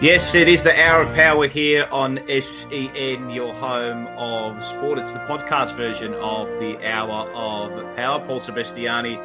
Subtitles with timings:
[0.00, 4.98] Yes, it is the Hour of Power here on SEN, your home of sport.
[4.98, 8.26] It's the podcast version of the Hour of Power.
[8.26, 9.20] Paul Sebastiani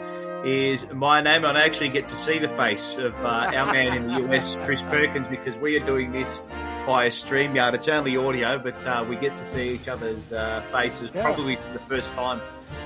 [0.46, 1.46] is my name.
[1.46, 4.58] And I actually get to see the face of uh, our man in the US,
[4.66, 6.42] Chris Perkins, because we are doing this
[6.86, 7.74] via StreamYard.
[7.74, 11.24] It's only audio, but uh, we get to see each other's uh, faces yeah.
[11.24, 12.42] probably for the first time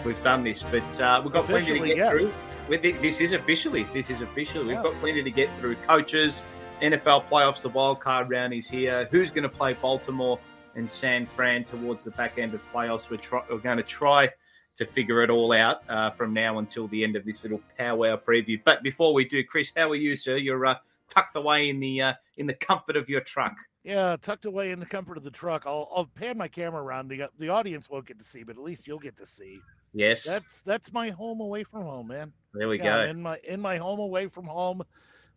[0.06, 0.62] we've done this.
[0.62, 2.32] But uh, we've got officially, plenty to get yes.
[2.68, 3.02] through.
[3.02, 3.82] This is officially.
[3.94, 4.76] This is officially.
[4.76, 5.74] We've got plenty to get through.
[5.88, 6.44] Coaches
[6.82, 9.08] NFL playoffs, the wild card round is here.
[9.12, 10.40] Who's going to play Baltimore
[10.76, 13.10] and San Fran towards the back end of playoffs?
[13.10, 14.30] We're, try, we're going to try
[14.78, 18.16] to figure it all out uh, from now until the end of this little powwow
[18.16, 18.62] preview.
[18.64, 20.38] But before we do, Chris, how are you, sir?
[20.38, 20.76] You're uh,
[21.10, 23.58] tucked away in the uh, in the comfort of your truck.
[23.84, 25.64] Yeah, tucked away in the comfort of the truck.
[25.66, 27.10] I'll, I'll pan my camera around.
[27.10, 29.60] The, the audience won't get to see, but at least you'll get to see.
[29.94, 32.32] Yes, that's that's my home away from home, man.
[32.54, 33.10] There we yeah, go.
[33.10, 34.84] In my in my home away from home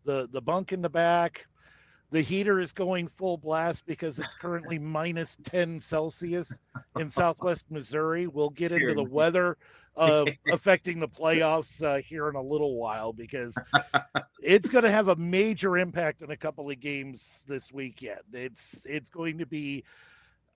[0.04, 1.46] the the bunk in the back.
[2.10, 6.52] The heater is going full blast because it's currently minus 10 Celsius
[6.98, 8.26] in Southwest Missouri.
[8.26, 9.56] We'll get into the weather
[9.96, 13.54] uh, affecting the playoffs uh, here in a little while because
[14.42, 18.20] it's going to have a major impact on a couple of games this weekend.
[18.32, 19.84] It's it's going to be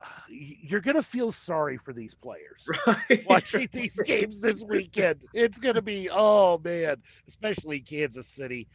[0.28, 3.25] you're going to feel sorry for these players right.
[3.27, 5.20] watching these games this weekend.
[5.34, 6.97] It's going to be oh man,
[7.28, 8.69] especially Kansas City.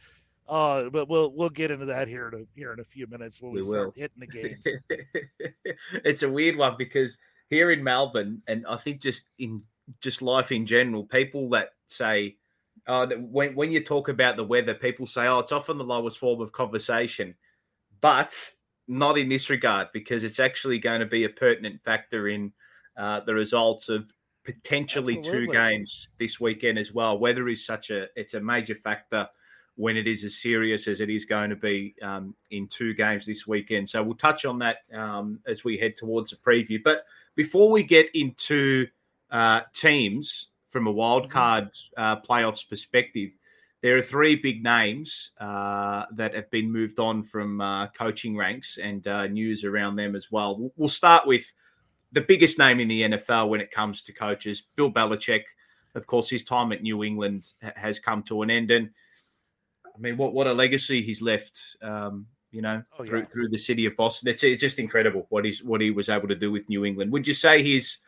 [0.52, 3.40] Uh, but we'll we'll get into that here in a, here in a few minutes
[3.40, 3.92] when we, we start will.
[3.96, 5.64] hitting the games.
[6.04, 7.16] it's a weird one because
[7.48, 9.62] here in Melbourne, and I think just in
[10.02, 12.36] just life in general, people that say
[12.86, 16.18] uh, when when you talk about the weather, people say, "Oh, it's often the lowest
[16.18, 17.34] form of conversation,"
[18.02, 18.34] but
[18.86, 22.52] not in this regard because it's actually going to be a pertinent factor in
[22.98, 24.12] uh, the results of
[24.44, 25.46] potentially Absolutely.
[25.46, 27.18] two games this weekend as well.
[27.18, 29.30] Weather is such a it's a major factor
[29.76, 33.24] when it is as serious as it is going to be um, in two games
[33.24, 33.88] this weekend.
[33.88, 36.78] So we'll touch on that um, as we head towards the preview.
[36.82, 38.86] But before we get into
[39.30, 41.32] uh, teams from a wild mm-hmm.
[41.32, 43.30] card uh, playoffs perspective,
[43.82, 48.78] there are three big names uh, that have been moved on from uh, coaching ranks
[48.80, 50.70] and uh, news around them as well.
[50.76, 51.52] We'll start with
[52.12, 55.44] the biggest name in the NFL when it comes to coaches, Bill Belichick.
[55.94, 58.90] Of course, his time at New England has come to an end, and
[59.94, 61.60] I mean, what what a legacy he's left.
[61.82, 63.24] Um, you know, oh, through yeah.
[63.24, 64.28] through the city of Boston.
[64.28, 67.12] It's, it's just incredible what he's what he was able to do with New England.
[67.12, 67.98] Would you say he's?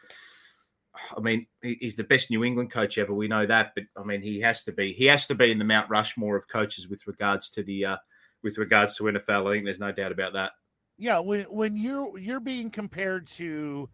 [1.17, 3.13] I mean, he's the best New England coach ever.
[3.13, 4.93] We know that, but I mean, he has to be.
[4.93, 7.97] He has to be in the Mount Rushmore of coaches with regards to the uh,
[8.45, 9.49] with regards to NFL.
[9.49, 10.53] I think there's no doubt about that.
[10.99, 13.89] Yeah, when when you're you're being compared to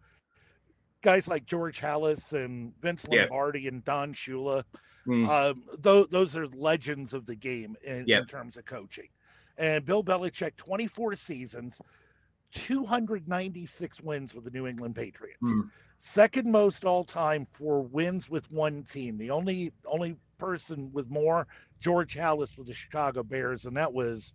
[1.01, 3.69] guys like George Halas and Vince Lombardi yeah.
[3.69, 4.63] and Don Shula,
[5.07, 5.27] Mm.
[5.27, 8.21] Um, th- those are legends of the game in, yep.
[8.23, 9.09] in, terms of coaching.
[9.57, 11.81] And Bill Belichick, 24 seasons,
[12.53, 15.43] 296 wins with the New England Patriots.
[15.43, 15.69] Mm.
[15.99, 19.17] Second most all time for wins with one team.
[19.17, 21.47] The only only person with more,
[21.79, 24.33] George Halas with the Chicago Bears, and that was,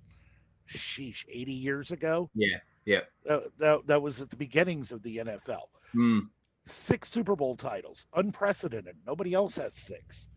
[0.73, 2.31] sheesh, 80 years ago.
[2.35, 3.01] Yeah, yeah.
[3.29, 5.65] Uh, that, that was at the beginnings of the NFL.
[5.95, 6.29] Mm.
[6.67, 8.97] Six Super Bowl titles, unprecedented.
[9.05, 10.29] Nobody else has six.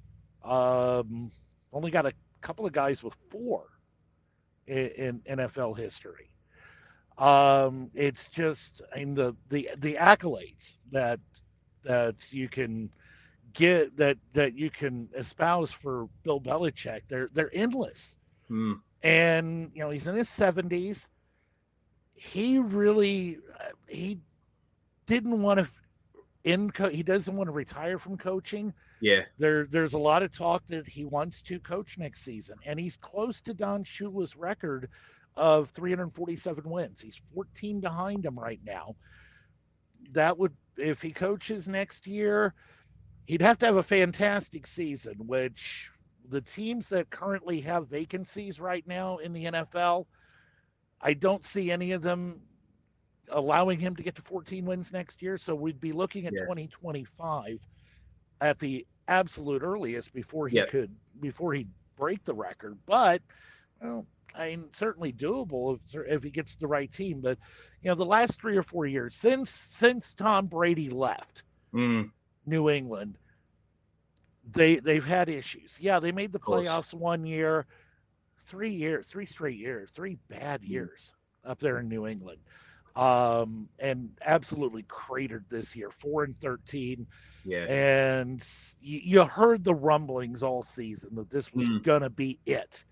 [0.43, 1.31] Um,
[1.73, 3.65] only got a couple of guys with four
[4.67, 6.29] in, in NFL history.
[7.17, 11.19] Um, it's just I mean the the the accolades that
[11.83, 12.89] that you can
[13.53, 17.01] get that that you can espouse for Bill Belichick.
[17.09, 18.17] They're they're endless.
[18.49, 18.79] Mm.
[19.03, 21.09] And you know he's in his seventies.
[22.13, 23.39] He really
[23.87, 24.19] he
[25.07, 25.67] didn't want to
[26.45, 29.23] in co- he doesn't want to retire from coaching yeah.
[29.37, 32.97] There there's a lot of talk that he wants to coach next season, and he's
[32.97, 34.89] close to Don Shula's record
[35.35, 37.01] of 347 wins.
[37.01, 38.95] He's 14 behind him right now.
[40.11, 42.53] That would if he coaches next year,
[43.25, 45.91] he'd have to have a fantastic season, which
[46.29, 50.05] the teams that currently have vacancies right now in the NFL,
[51.01, 52.41] I don't see any of them
[53.31, 55.37] allowing him to get to 14 wins next year.
[55.37, 56.41] So we'd be looking at yeah.
[56.41, 57.59] 2025
[58.41, 60.69] at the absolute earliest before he yep.
[60.69, 62.77] could before he'd break the record.
[62.85, 63.21] But
[63.81, 64.05] well,
[64.35, 67.21] I mean, certainly doable if, if he gets the right team.
[67.21, 67.37] But
[67.81, 71.43] you know, the last three or four years since since Tom Brady left
[71.73, 72.09] mm.
[72.45, 73.17] New England,
[74.51, 75.77] they they've had issues.
[75.79, 77.65] Yeah, they made the playoffs one year,
[78.47, 80.69] three years, three straight years, three bad mm.
[80.69, 81.11] years
[81.45, 81.51] mm.
[81.51, 82.39] up there in New England,
[82.99, 87.07] um, and absolutely cratered this year, four and thirteen.
[87.45, 87.63] Yeah.
[87.63, 88.45] And
[88.81, 91.81] you, you heard the rumblings all season that this was mm.
[91.81, 92.83] going to be it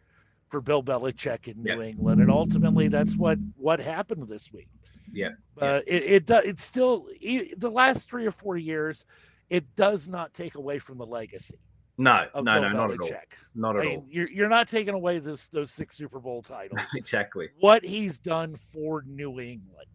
[0.49, 4.69] for Bill Belichick in New England, and ultimately that's what what happened this week.
[5.11, 5.31] Yeah,
[5.61, 6.45] uh, it it does.
[6.45, 7.09] It's still
[7.57, 9.03] the last three or four years.
[9.49, 11.59] It does not take away from the legacy.
[11.97, 13.09] No, no, Bill no, not at all.
[13.55, 14.05] Not at I mean, all.
[14.09, 16.79] You're, you're not taking away this those six Super Bowl titles.
[16.95, 17.49] exactly.
[17.59, 19.87] What he's done for New England,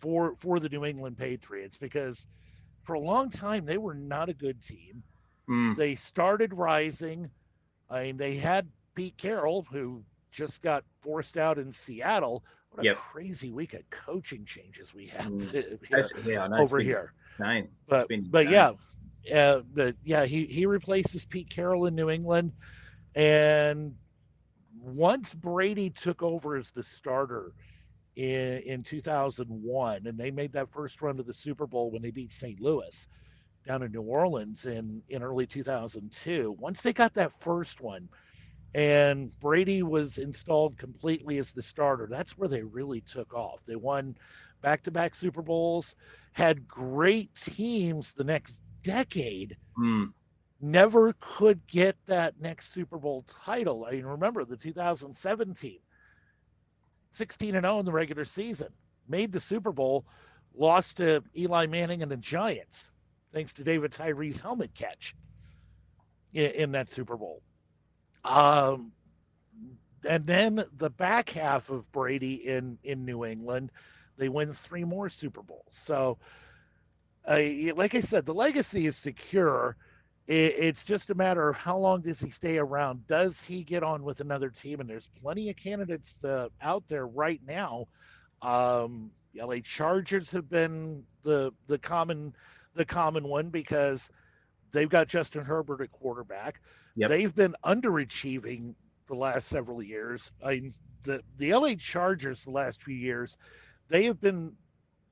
[0.00, 2.26] for for the New England Patriots, because
[2.84, 5.02] for a long time they were not a good team.
[5.48, 5.76] Mm.
[5.76, 7.30] They started rising.
[7.90, 12.44] I mean, they had Pete Carroll, who just got forced out in Seattle.
[12.70, 12.98] What a yep.
[12.98, 16.22] crazy week of coaching changes we had mm.
[16.24, 17.12] here, yeah, over here.
[17.38, 17.68] Nine.
[17.88, 18.52] But but nine.
[18.52, 18.72] yeah,
[19.34, 22.52] uh, but yeah, he he replaces Pete Carroll in New England,
[23.14, 23.94] and
[24.82, 27.52] once Brady took over as the starter
[28.18, 32.10] in in 2001, and they made that first run to the Super Bowl when they
[32.10, 32.60] beat St.
[32.60, 33.06] Louis
[33.64, 36.56] down in New Orleans in in early 2002.
[36.58, 38.08] Once they got that first one,
[38.74, 43.60] and Brady was installed completely as the starter, that's where they really took off.
[43.66, 44.16] They won
[44.62, 45.94] back to back Super Bowls,
[46.32, 50.12] had great teams the next decade mm.
[50.60, 53.84] never could get that next Super Bowl title.
[53.84, 55.78] I mean, remember the 2017,
[57.12, 58.68] 16 and 0 in the regular season,
[59.08, 60.04] made the Super Bowl,
[60.54, 62.90] lost to Eli Manning and the Giants,
[63.32, 65.14] thanks to David Tyree's helmet catch
[66.32, 67.42] in, in that Super Bowl.
[68.24, 68.92] Um,
[70.08, 73.72] and then the back half of Brady in in New England,
[74.16, 75.64] they win three more Super Bowls.
[75.72, 76.18] So
[77.28, 77.40] uh,
[77.74, 79.76] like I said, the legacy is secure.
[80.28, 83.06] It, it's just a matter of how long does he stay around?
[83.06, 84.80] Does he get on with another team?
[84.80, 87.88] And there's plenty of candidates uh, out there right now.
[88.42, 92.34] Um, LA Chargers have been the the common
[92.74, 94.10] the common one because
[94.72, 96.60] they've got Justin Herbert at quarterback.
[96.96, 97.10] Yep.
[97.10, 98.74] They've been underachieving
[99.08, 100.30] the last several years.
[100.44, 100.72] I mean,
[101.04, 103.36] the the LA Chargers the last few years,
[103.88, 104.52] they have been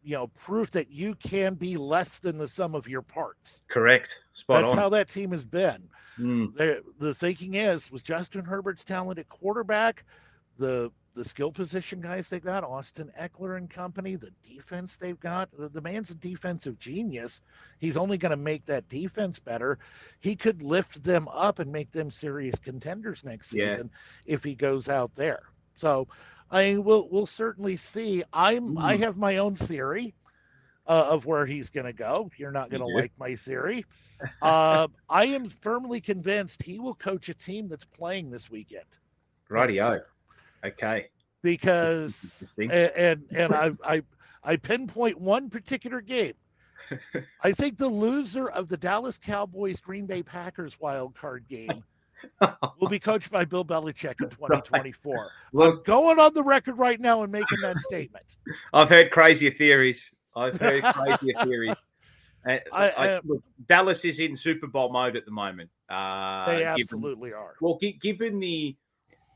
[0.06, 3.60] you know proof that you can be less than the sum of your parts.
[3.68, 4.16] Correct.
[4.34, 4.78] Spot That's on.
[4.78, 5.82] how that team has been.
[6.16, 6.56] Mm.
[6.56, 10.04] The, the thinking is with Justin Herbert's talent at quarterback,
[10.58, 15.48] the the skill position guys they've got, Austin Ekeler and company, the defense they've got,
[15.58, 17.40] the, the man's a defensive genius.
[17.78, 19.78] He's only going to make that defense better.
[20.20, 23.90] He could lift them up and make them serious contenders next season
[24.26, 24.34] yeah.
[24.34, 25.44] if he goes out there.
[25.76, 26.06] So
[26.50, 28.22] I mean, we'll we'll certainly see.
[28.32, 28.82] I'm mm.
[28.82, 30.14] I have my own theory
[30.86, 32.30] uh, of where he's going to go.
[32.36, 33.84] You're not going to like my theory.
[34.40, 38.86] Uh, I am firmly convinced he will coach a team that's playing this weekend.
[39.50, 40.00] Rightio.
[40.64, 41.08] Okay.
[41.42, 44.02] Because and and, and I I
[44.42, 46.32] I pinpoint one particular game.
[47.42, 51.84] I think the loser of the Dallas Cowboys Green Bay Packers wild card game
[52.80, 55.16] will be coached by Bill Belichick in 2024.
[55.16, 55.28] Right.
[55.52, 58.24] Look, I'm going on the record right now and making that statement.
[58.72, 60.10] I've heard crazier theories.
[60.34, 61.76] I've heard crazier theories.
[62.46, 65.70] I, I, uh, look, Dallas is in Super Bowl mode at the moment.
[65.88, 67.54] Uh, they absolutely given, are.
[67.60, 68.76] Well, given the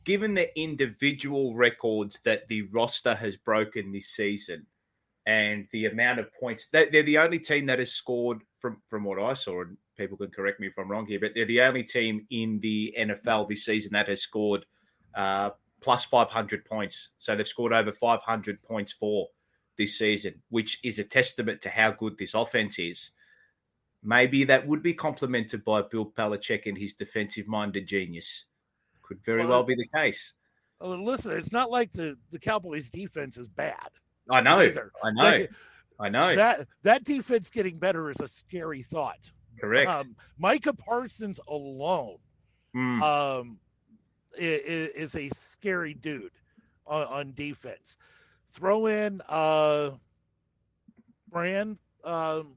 [0.04, 4.66] given the individual records that the roster has broken this season,
[5.26, 9.04] and the amount of points that they're the only team that has scored from from
[9.04, 11.60] what I saw, and people can correct me if I'm wrong here, but they're the
[11.60, 14.64] only team in the NFL this season that has scored
[15.14, 17.10] uh, plus 500 points.
[17.18, 19.28] So they've scored over 500 points for
[19.76, 23.10] this season, which is a testament to how good this offense is.
[24.02, 28.46] Maybe that would be complemented by Bill Belichick and his defensive-minded genius.
[29.02, 30.32] Could very well, well be the case.
[30.80, 33.90] Well, listen, it's not like the the Cowboys' defense is bad.
[34.30, 34.60] I know.
[34.60, 34.92] Either.
[35.04, 35.22] I know.
[35.22, 35.50] Like,
[35.98, 36.34] I know.
[36.34, 39.30] That that defense getting better is a scary thought.
[39.60, 39.90] Correct.
[39.90, 42.18] Um, Micah Parsons alone
[42.74, 43.02] mm.
[43.02, 43.58] um,
[44.36, 46.32] is, is, a scary dude
[46.86, 47.96] on, on defense.
[48.52, 49.90] Throw in uh,
[51.30, 51.78] Brand.
[52.04, 52.54] Um,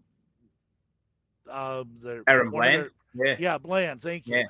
[1.49, 2.89] uh, DaRon Bland.
[3.13, 3.35] Their, yeah.
[3.39, 4.01] yeah, Bland.
[4.01, 4.37] Thank you.
[4.37, 4.43] Yeah.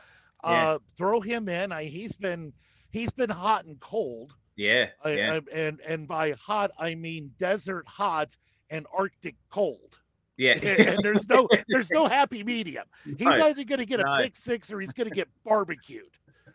[0.44, 0.70] Yeah.
[0.70, 1.72] Uh, throw him in.
[1.72, 2.52] I, he's been
[2.92, 4.36] he's been hot and cold.
[4.56, 5.40] Yeah, yeah.
[5.54, 8.36] I, and and by hot I mean desert hot
[8.70, 10.00] and Arctic cold.
[10.38, 12.86] Yeah, and there's no there's no happy medium.
[13.06, 13.42] He's right.
[13.42, 14.24] either going to get a right.
[14.24, 16.10] pick six or he's going to get barbecued.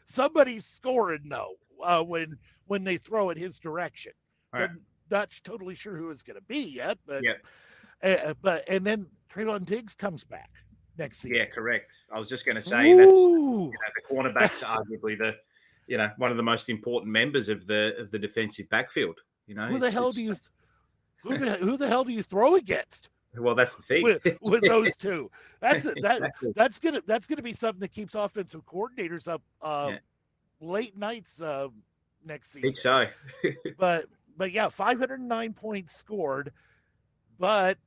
[0.07, 4.13] Somebody's scoring though uh, when when they throw it his direction.
[4.53, 4.71] Right.
[5.11, 7.35] Not totally sure who it's going to be yet, but yeah.
[8.03, 10.51] Uh, but and then Trevon Diggs comes back
[10.99, 11.37] next season.
[11.37, 11.93] Yeah, correct.
[12.13, 12.97] I was just going to say Ooh.
[12.97, 15.37] that's you know, the cornerbacks arguably the
[15.87, 19.19] you know one of the most important members of the of the defensive backfield.
[19.47, 20.37] You know, who the hell do you
[21.23, 23.09] who the, who the hell do you throw against?
[23.37, 25.31] Well, that's the thing with, with those two.
[25.61, 29.99] That's that that's gonna that's gonna be something that keeps offensive coordinators up uh, yeah.
[30.61, 31.69] late nights uh,
[32.25, 32.63] next season.
[32.63, 33.07] think so.
[33.79, 34.07] but
[34.37, 36.53] but yeah, 509 points scored.
[37.39, 37.79] But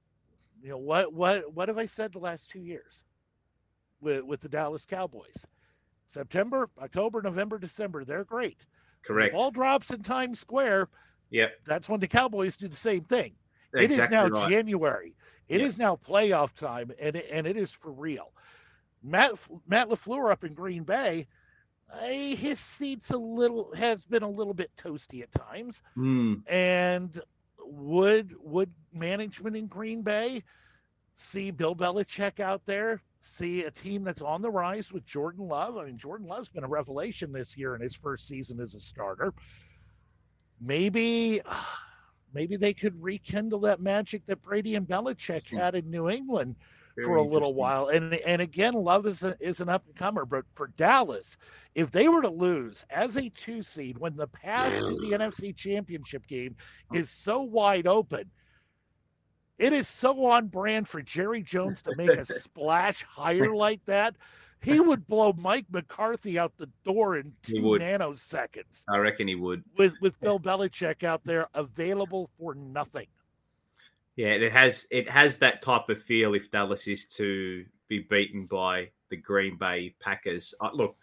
[0.61, 3.03] you know what what what have I said the last two years
[3.99, 5.45] with with the Dallas Cowboys?
[6.07, 8.65] September, October, November, December, they're great.
[9.05, 9.33] Correct.
[9.33, 10.89] All drops in Times Square.
[11.29, 11.53] Yep.
[11.65, 13.33] That's when the Cowboys do the same thing.
[13.73, 14.49] Exactly it is now right.
[14.49, 15.15] January.
[15.51, 15.67] It Yeah.
[15.67, 18.31] is now playoff time, and it, and it is for real.
[19.03, 19.33] Matt
[19.67, 21.27] Matt LaFleur up in Green Bay,
[22.01, 25.81] eh, his seat's a little has been a little bit toasty at times.
[25.95, 26.35] Hmm.
[26.47, 27.21] And
[27.59, 30.43] would would management in Green Bay
[31.17, 33.01] see Bill Belichick out there?
[33.21, 35.77] See a team that's on the rise with Jordan Love.
[35.77, 38.79] I mean, Jordan Love's been a revelation this year in his first season as a
[38.79, 39.33] starter.
[40.59, 41.41] Maybe,
[42.33, 46.55] maybe they could rekindle that magic that Brady and Belichick had in New England
[47.03, 47.87] for a little while.
[47.87, 51.37] And and again, Love is a, is an up and comer, but for Dallas,
[51.75, 55.55] if they were to lose as a two seed when the path to the NFC
[55.55, 56.55] Championship game
[56.91, 58.29] is so wide open,
[59.57, 64.15] it is so on brand for Jerry Jones to make a splash higher like that.
[64.61, 69.63] He would blow Mike McCarthy out the door in two nanoseconds I reckon he would.
[69.77, 73.07] with with Bill Belichick out there available for nothing.
[74.15, 78.45] Yeah, it has it has that type of feel if Dallas is to be beaten
[78.45, 80.53] by the Green Bay Packers.
[80.59, 80.95] Uh, look,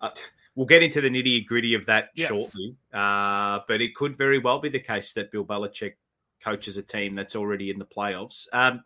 [0.00, 0.10] uh,
[0.54, 2.28] we'll get into the nitty gritty of that Yes.
[2.28, 5.94] shortly, uh, but it could very well be the case that Bill Belichick
[6.42, 8.46] coaches a team that's already in the playoffs.
[8.52, 8.82] Um,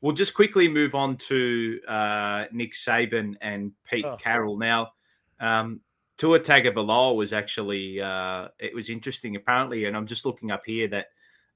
[0.00, 4.16] we'll just quickly move on to uh, Nick Saban and Pete Oh.
[4.16, 4.92] Carroll now.
[5.40, 5.80] Um,
[6.18, 10.86] Tua Tagovailoa was actually uh, it was interesting apparently, and I'm just looking up here
[10.88, 11.06] that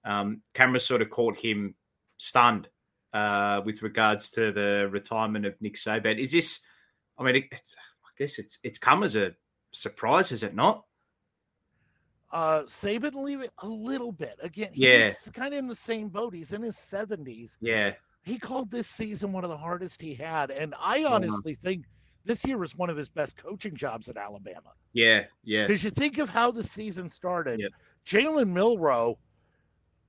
[0.05, 1.75] um, camera sort of caught him
[2.17, 2.69] stunned
[3.13, 6.19] uh, with regards to the retirement of Nick Saban.
[6.19, 6.61] Is this?
[7.19, 9.35] I mean, it, it's, I guess it's it's come as a
[9.73, 10.85] surprise, has it not?
[12.33, 14.37] Uh, Saban leave it a little bit.
[14.43, 15.13] Again, he's Yeah.
[15.33, 16.35] kind of in the same boat.
[16.35, 17.57] He's in his 70s.
[17.61, 17.93] Yeah,
[18.25, 20.50] He called this season one of the hardest he had.
[20.50, 21.14] And I Yeah.
[21.14, 21.87] honestly think
[22.25, 24.73] this year was one of his best coaching jobs at Alabama.
[24.93, 27.73] yeah, yeah, Because you think of how the season started, Yep.
[28.07, 29.19] Jalen Milroe,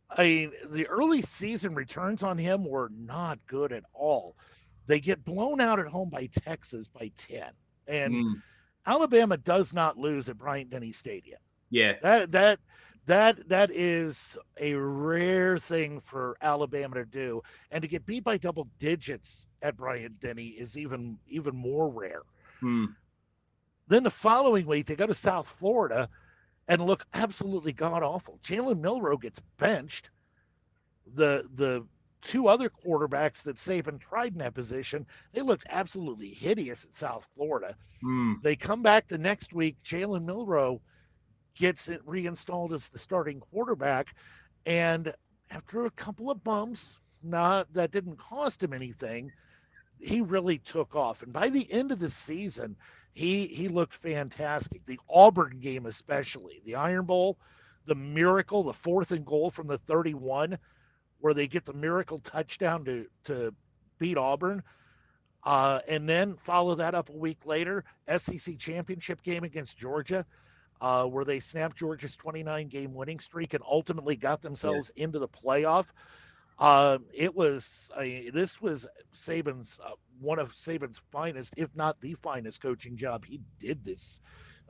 [0.09, 4.35] I mean, the early season returns on him were not good at all.
[4.87, 7.53] They get blown out at home by Texas by 10.
[7.87, 8.41] And Mm,
[8.85, 11.39] Alabama does not lose at Bryant Denny Stadium.
[11.69, 12.59] yeah, That that
[13.05, 18.37] that that is a rare thing for Alabama to do, and to get beat by
[18.37, 22.21] double digits at Bryant Denny is even even more rare.
[22.61, 22.95] mm,
[23.87, 26.09] Then the following week they go to South Florida
[26.67, 28.39] and look absolutely god awful.
[28.43, 30.09] Jalen Milroe gets benched.
[31.05, 31.87] The the
[32.21, 37.25] two other quarterbacks that Saban tried in that position, they looked absolutely hideous at South
[37.35, 37.77] Florida.
[38.03, 39.77] mm, They come back the next week.
[39.83, 40.81] Jalen Milroe
[41.55, 44.15] gets it reinstalled as the starting quarterback,
[44.65, 45.13] and
[45.51, 49.31] after a couple of bumps, not that didn't cost him anything,
[49.99, 51.23] he really took off.
[51.23, 52.75] And by the end of the season,
[53.13, 54.85] he he looked fantastic.
[54.85, 57.37] The Auburn game, especially the Iron Bowl,
[57.85, 60.57] the miracle, the fourth and goal from the 31,
[61.19, 63.53] where they get the miracle touchdown to to
[63.97, 64.61] beat Auburn.
[65.43, 67.83] Uh, and then follow that up a week later,
[68.17, 70.25] SEC championship game against Georgia,
[70.81, 75.27] uh, where they snapped Georgia's 29 game winning streak and ultimately got themselves into the
[75.27, 75.85] playoff.
[76.57, 79.91] Um, it was I this was Saban's uh,
[80.21, 84.21] one of Saban's finest, if not the finest, coaching job he did this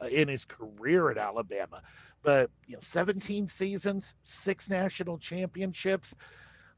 [0.01, 1.81] uh, in his career at Alabama.
[2.23, 6.15] But you know, 17 seasons, six national championships.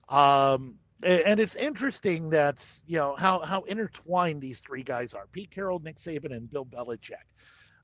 [0.10, 5.52] Um, and it's interesting that you know how how intertwined these three guys are: Pete
[5.52, 7.16] Carroll, Nick Saban, and Bill Belichick.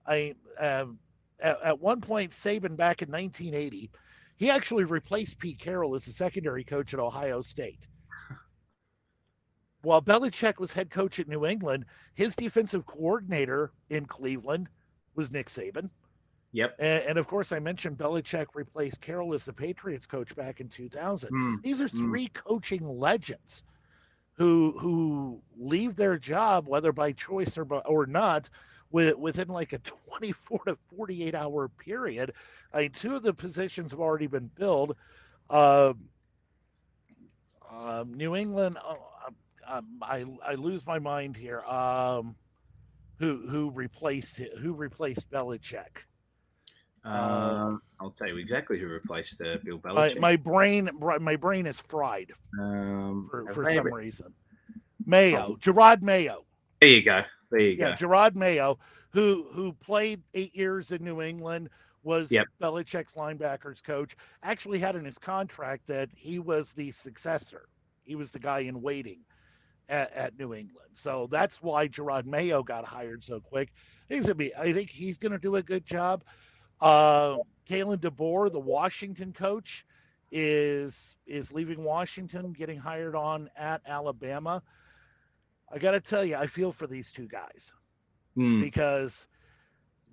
[0.05, 0.99] I um,
[1.39, 3.91] at, at one point, Saban back in 1980,
[4.37, 7.87] he actually replaced Pete Carroll as the secondary coach at Ohio State.
[9.81, 11.85] While Belichick was head coach at New England,
[12.15, 14.69] his defensive coordinator in Cleveland
[15.15, 15.91] was Nick Saban.
[16.53, 20.59] yep, And, and of course, I mentioned Belichick replaced Carroll as the Patriots coach back
[20.59, 21.35] in 2000.
[21.35, 22.17] mm, These are Mm.
[22.17, 23.63] three coaching legends
[24.35, 28.49] who who leave their job, whether by choice or by, or not,
[28.93, 32.33] within like a 24 to 48 hour period.
[32.73, 34.95] I mean, two of the positions have already been filled.
[35.49, 36.05] Um,
[37.71, 38.97] um, New England, oh,
[39.67, 41.61] um, I I lose my mind here.
[41.61, 42.35] Um,
[43.19, 46.05] who who replaced who replaced Belichick?
[47.05, 50.19] Uh, I'll tell you exactly who replaced uh, Bill My, Belichick.
[50.19, 52.31] my brain my brain is fried.
[52.59, 54.33] um, for, uh, for some reason.
[55.05, 55.55] Mayo, Oh.
[55.57, 56.45] Jerod Mayo.
[56.79, 57.23] There you go.
[57.53, 57.93] There you Yeah, go.
[57.93, 58.79] Jerod Mayo,
[59.11, 61.69] who who played eight years in New England,
[62.03, 62.49] was Yep.
[62.61, 67.67] Belichick's linebackers coach, actually had in his contract that he was the successor.
[68.03, 69.21] He was the guy in waiting
[69.89, 70.91] at, at New England.
[70.95, 73.71] So that's why Jerod Mayo got hired so quick.
[74.09, 74.55] He's gonna be.
[74.55, 76.23] I think he's gonna do a good job.
[76.81, 77.37] Uh,
[77.69, 79.85] Kalen DeBoer, the Washington coach,
[80.31, 84.61] is is leaving Washington, getting hired on at Alabama.
[85.73, 87.71] I got to tell you, I feel for these two guys
[88.37, 89.27] Mm, because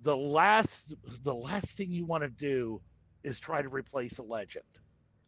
[0.03, 2.81] the last the last thing you want to do
[3.23, 4.65] is try to replace a legend.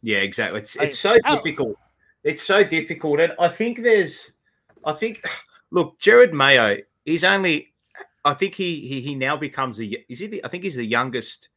[0.02, 0.60] yeah, exactly.
[0.60, 1.76] It's I- it's so Al- difficult.
[2.24, 4.30] It's so difficult, and I think there's,
[4.84, 5.22] I think,
[5.70, 6.78] look, Jerod Mayo.
[7.04, 7.74] He's only,
[8.24, 9.84] I think he he, he now becomes a.
[10.08, 10.26] Is he?
[10.28, 11.48] The, I think he's the youngest.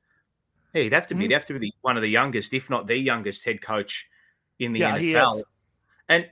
[0.73, 1.19] Hey, he'd have to be.
[1.19, 1.23] Mhm.
[1.23, 4.07] He'd have to be the, one of the youngest, if not the youngest, head coach
[4.59, 5.41] in the Yeah, NFL.
[6.09, 6.25] And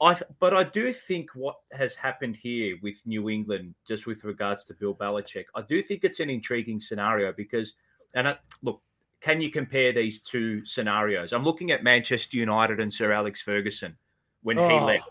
[0.00, 4.64] I, but I do think what has happened here with New England, just with regards
[4.66, 7.74] to Bill Belichick, I do think it's an intriguing scenario because,
[8.14, 8.80] and I, look,
[9.20, 11.32] can you compare these two scenarios?
[11.32, 13.96] I'm looking at Manchester United and Sir Alex Ferguson
[14.42, 15.10] when he Oh, left,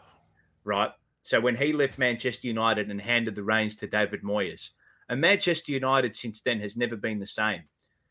[0.63, 0.91] right?
[1.21, 4.71] So when he left Manchester United and handed the reins to David Moyes,
[5.09, 7.63] and Manchester United since then has never been the same.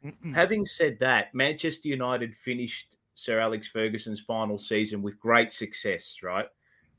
[0.04, 0.34] mm-mm.
[0.34, 6.48] Having said that, Manchester United finished Sir Alex Ferguson's final season with great success, right?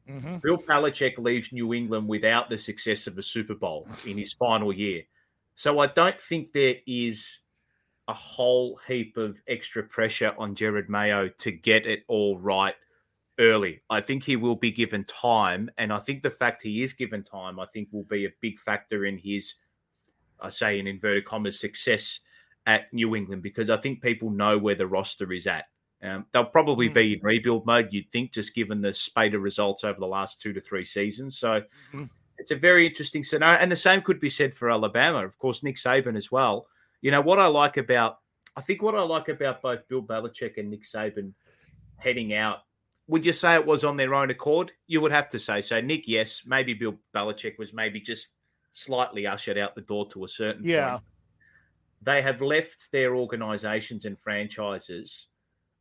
[0.08, 0.40] Mhm.
[0.44, 4.72] Bill Belichick leaves New England without the success of a Super Bowl in his final
[4.72, 5.04] year.
[5.56, 7.40] So I don't think there is
[8.08, 12.76] a whole heap of extra pressure on Jerod Mayo to get it all right
[13.40, 13.82] early.
[13.90, 15.72] I think he will be given time.
[15.80, 18.60] And I think the fact he is given time, I think will be a big
[18.60, 19.56] factor in his,
[20.40, 22.20] I say in inverted commas, success
[22.68, 25.66] at New England because I think people know where the roster is at.
[26.04, 29.84] Um, they'll probably be in rebuild mode, you'd think, just given the spate of results
[29.84, 31.38] over the last two to three seasons.
[31.38, 32.10] So Mhm.
[32.40, 33.60] it's a very interesting scenario.
[33.60, 35.24] And the same could be said for Alabama.
[35.24, 36.68] Of course, Nick Saban as well.
[37.02, 38.20] You know, what I like about,
[38.56, 41.34] I think what I like about both Bill Belichick and Nick Saban
[41.98, 42.60] heading out,
[43.08, 44.72] would you say it was on their own accord?
[44.88, 45.82] You would have to say so.
[45.82, 46.44] Nick, yes.
[46.46, 48.36] Maybe Bill Belichick was maybe just
[48.72, 50.92] slightly ushered out the door to a certain Yeah.
[50.92, 51.04] point.
[52.04, 55.28] They have left their organizations and franchises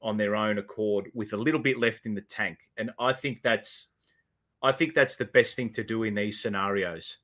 [0.03, 2.59] on their own accord with a little bit left in the tank.
[2.77, 3.87] And I think that's
[4.63, 7.19] I think that's the best thing to do in these scenarios.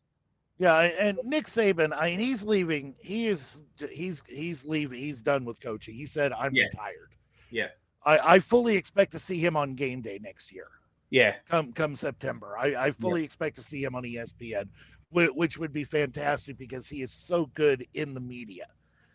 [0.59, 2.95] Yeah, and Nick Saban, I mean, he's leaving.
[2.99, 3.61] He is
[3.91, 4.99] he's he's leaving.
[5.01, 5.95] He's done with coaching.
[5.95, 6.65] He said, "I'm Yeah.
[6.65, 7.11] retired."
[7.51, 7.69] Yeah.
[8.05, 10.69] I, I fully expect to see him on game day next year.
[11.11, 11.35] Yeah.
[11.49, 14.69] Come come September, I, I fully expect to see him on ESPN,
[15.11, 18.67] which would be fantastic because he is so good in the media.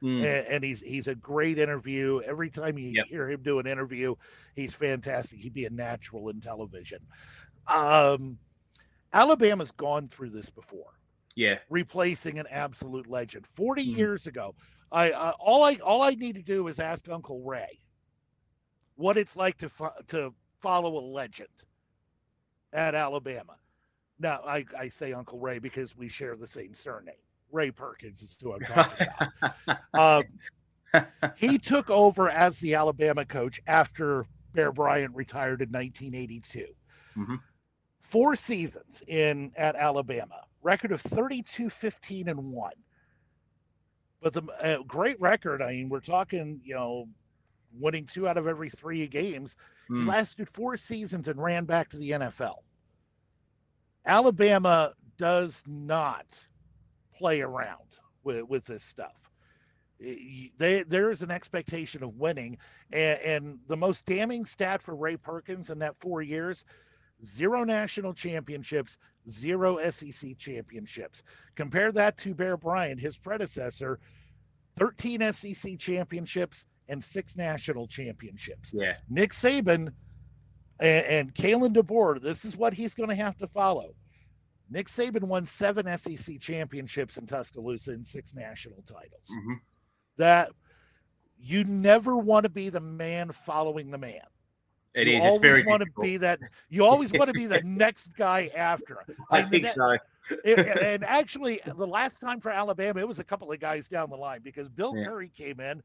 [0.04, 0.18] Mm.
[0.24, 2.22] and, and he's he's a great interview.
[2.26, 3.06] Every time you Yep.
[3.08, 4.16] hear him do an interview,
[4.56, 5.40] he's fantastic.
[5.40, 7.00] He'd be a natural in television.
[7.68, 8.40] Um,
[9.14, 10.94] Alabama's gone through this before,
[11.36, 11.60] Yeah.
[11.70, 13.46] replacing an absolute legend.
[13.48, 13.98] 40 Mhm.
[13.98, 14.56] years ago,
[14.92, 17.80] I, I all I all I need to do is ask Uncle Ray
[18.96, 21.50] what it's like to fo- to follow a legend
[22.74, 23.56] at Alabama.
[24.20, 27.16] Now I, I say Uncle Ray because we share the same surname.
[27.52, 29.80] Ray Perkins is who I'm talking about.
[29.94, 30.24] Um,
[31.36, 36.68] he took over as the Alabama coach after Bear Bryant retired in 1982.
[37.18, 37.40] Mhm.
[38.02, 42.74] Four seasons in at Alabama, record of 32, 15, and one.
[44.22, 45.62] But the uh, great record.
[45.62, 47.08] I mean, we're talking, you know,
[47.74, 49.56] winning two out of every three games.
[49.96, 50.08] He Mm.
[50.08, 52.64] lasted four seasons and ran back to the NFL.
[54.06, 56.26] Alabama does not
[57.22, 59.14] play around with, with this stuff.
[60.00, 62.58] They, there is an expectation of winning.
[62.92, 66.66] And, and the most damning stat for Ray Perkins in that four years
[67.24, 68.98] zero national championships,
[69.30, 71.22] zero SEC championships.
[71.56, 74.00] Compare that to Bear Bryant, his predecessor,
[74.80, 78.72] 13 SEC championships and six national championships.
[78.74, 78.94] yeah.
[79.08, 79.94] Nick Saban
[80.80, 83.94] and, and Kalen DeBoer, this is what he's going to have to follow.
[84.72, 89.30] Nick Saban won seven SEC championships in Tuscaloosa and six national titles.
[89.30, 89.60] Mhm.
[90.18, 90.52] That
[91.38, 94.22] you never want to be the man following the man.
[94.94, 95.24] It you is.
[95.24, 96.40] always It's very want to be that.
[96.70, 99.00] You always want to be the next guy after.
[99.30, 99.98] I mean, think that- so.
[100.46, 104.10] it- and actually, the last time for Alabama, it was a couple of guys down
[104.10, 105.06] the line because Bill Yeah.
[105.06, 105.82] Curry came in,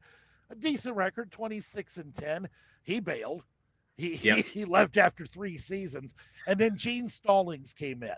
[0.49, 2.47] a decent record, 26 and 10.
[2.83, 3.43] He bailed.
[3.97, 4.35] He, Yep.
[4.37, 6.13] he, he left after three seasons.
[6.45, 8.15] And then Gene Stallings came in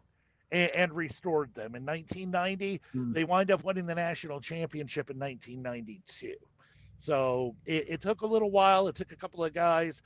[0.52, 1.76] and, and restored them.
[1.76, 3.14] In 1990, Hmm.
[3.14, 6.36] they wind up winning the national championship in 1992.
[6.98, 8.88] So it, it took a little while.
[8.88, 10.02] It took a couple of guys.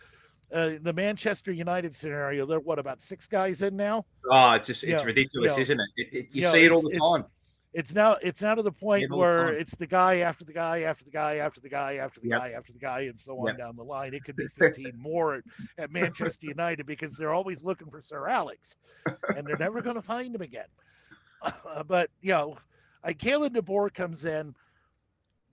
[0.53, 4.06] Uh, the Manchester United scenario, they're what, about six guys in now?
[4.29, 5.62] Oh, it's just it's Yeah, ridiculous, yeah.
[5.62, 5.89] isn't it?
[5.97, 7.25] it, it you Yeah, see it all the time.
[7.73, 11.03] It's now it's now to the point where it's the guy after the guy after
[11.03, 12.39] the guy after the guy after the yep.
[12.39, 13.57] guy after the guy and so on yep.
[13.57, 14.13] down the line.
[14.13, 15.43] It could be 15 more at,
[15.79, 18.75] at, Manchester United because they're always looking for Sir Alex,
[19.36, 20.67] and they're never going to find him again.
[21.41, 22.59] Uh, but you know,
[23.03, 24.53] uh, Kalen DeBoer comes in,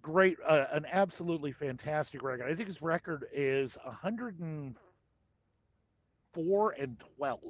[0.02, 2.50] great, uh, an absolutely fantastic record.
[2.50, 7.40] I think his record is 104 and 12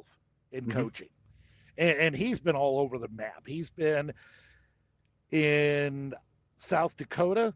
[0.52, 0.70] in mm-hmm.
[0.70, 1.08] coaching,
[1.76, 3.42] and, and he's been all over the map.
[3.46, 4.12] He's been
[5.32, 6.14] in
[6.58, 7.54] South Dakota,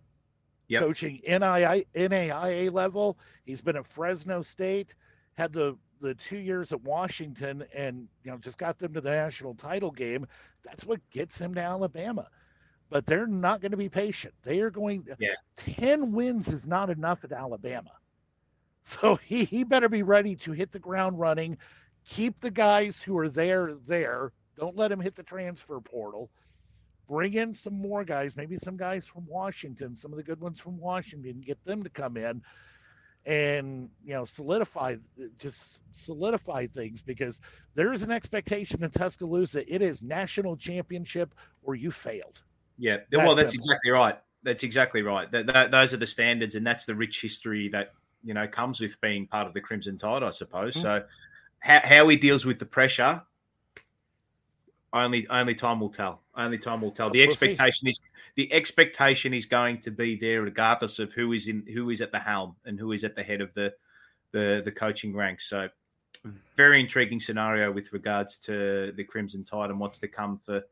[0.69, 0.83] yep.
[0.83, 3.19] coaching NII, NAIA level.
[3.45, 4.95] He's been at Fresno State,
[5.35, 9.11] had the the two years at Washington, and you know just got them to the
[9.11, 10.27] national title game.
[10.65, 12.29] That's what gets him to Alabama.
[12.91, 14.35] But they're not going to be patient.
[14.43, 15.07] They are going.
[15.19, 15.35] Yeah.
[15.57, 17.93] Ten wins is not enough at Alabama,
[18.85, 21.59] so he he better be ready to hit the ground running.
[22.07, 24.33] Keep the guys who are there there.
[24.57, 26.31] Don't let him hit the transfer portal
[27.09, 30.59] bring in some more guys, maybe some guys from Washington, some of the good ones
[30.59, 32.43] from Washington, get them to come in
[33.27, 34.97] and you know solidify
[35.39, 37.41] just solidify things because
[37.75, 42.41] there is an expectation in Tuscaloosa it is national championship or you failed.
[42.79, 43.67] Yeah, that's well, that's simple.
[43.67, 44.19] exactly right.
[44.43, 45.31] That's exactly right.
[45.33, 48.81] That, that, those are the standards, and that's the rich history that you know comes
[48.81, 50.75] with being part of the Crimson Tide, I suppose.
[50.75, 50.83] Mm-hmm.
[50.83, 51.05] So,
[51.61, 53.23] how, how he deals with the pressure
[54.95, 56.23] only only time will tell.
[56.35, 57.11] Only time will tell.
[57.11, 57.91] The we'll expectation see.
[57.91, 58.01] is
[58.37, 62.13] the expectation is going to be there regardless of who is in who is at
[62.13, 63.75] the helm and who is at the head of the
[64.31, 65.49] the the coaching ranks.
[65.49, 65.69] So
[66.57, 70.63] very intriguing scenario with regards to the Crimson Tide and what's to come for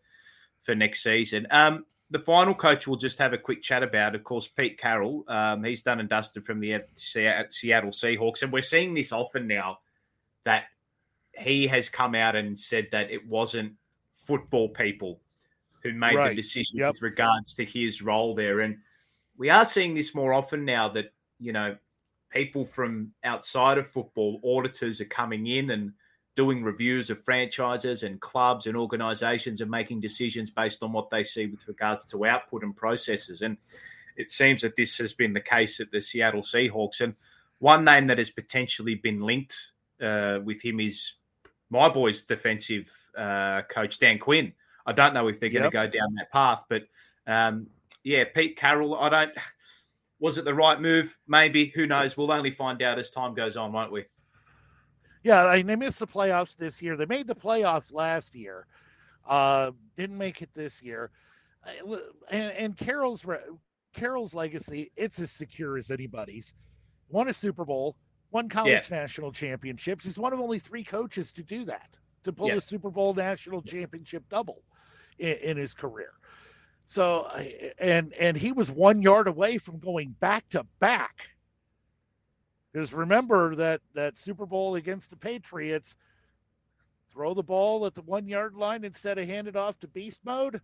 [0.63, 1.47] for next season.
[1.51, 5.25] Um, the final coach we'll just have a quick chat about, of course, Pete Carroll.
[5.29, 9.79] Um, he's done and dusted from the Seattle Seahawks, and we're seeing this often now
[10.45, 10.65] that
[11.33, 13.75] he has come out and said that it wasn't
[14.23, 15.21] football people
[15.83, 16.31] who made right.
[16.31, 16.95] the decision yep.
[16.95, 18.61] with regards to his role there.
[18.61, 18.79] And
[19.37, 21.77] we are seeing this more often now that, you know,
[22.31, 25.93] people from outside of football, auditors are coming in and
[26.35, 31.25] doing reviews of franchises and clubs and organizations and making decisions based on what they
[31.25, 33.43] see with regards to output and processes.
[33.43, 33.59] And
[34.17, 37.01] it seems that this has been the case at the Seattle Seahawks.
[37.01, 37.15] And
[37.59, 41.15] one name that has potentially been linked uh, with him is
[41.71, 44.53] my boy's defensive uh, coach Dan Quinn.
[44.87, 46.85] I don't know if they're going to go down that path, but
[47.27, 47.69] um,
[48.05, 48.95] yeah, Pete Carroll.
[48.97, 49.33] I don't.
[50.19, 51.19] Was it the right move?
[51.27, 51.67] Maybe.
[51.75, 52.17] Who knows?
[52.17, 54.05] We'll only find out as time goes on, won't we?
[55.25, 56.97] Yeah, I mean, they missed the playoffs this year.
[56.97, 58.67] They made the playoffs last year.
[59.29, 61.11] Uh, didn't make it this year.
[62.31, 63.25] And, and Carroll's
[63.95, 66.53] Carroll's legacy, it's as secure as anybody's.
[67.09, 67.97] Won a Super Bowl,
[68.33, 68.97] won college yeah.
[68.97, 70.05] national championships.
[70.05, 71.91] He's one of only three coaches to do that
[72.25, 74.63] to pull the Super Bowl national championship double
[75.19, 76.13] in, in his career.
[76.89, 77.27] So
[77.79, 81.29] and and he was one yard away from going back to back.
[82.73, 85.95] Because remember that that Super Bowl against the Patriots,
[87.11, 90.21] throw the ball at the one yard line instead of hand it off to beast
[90.25, 90.61] mode.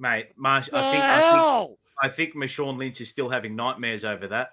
[0.00, 4.26] Mate, Marsh, I think, I think I think Marshawn Lynch is still having nightmares over
[4.28, 4.52] that.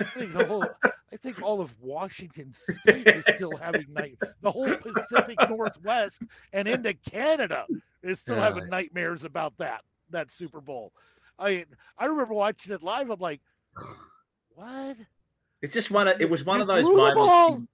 [0.00, 0.64] I think the whole
[1.12, 4.18] I think all of Washington State is still having night.
[4.40, 7.66] The whole Pacific Northwest and into Canada
[8.02, 8.44] is still yeah.
[8.44, 10.92] having nightmares about that that Super Bowl.
[11.38, 11.64] I
[11.98, 13.10] I remember watching it live.
[13.10, 13.40] I'm like,
[14.54, 14.96] what?
[15.62, 16.08] It's just one.
[16.08, 17.66] Of, it was one you of those moments.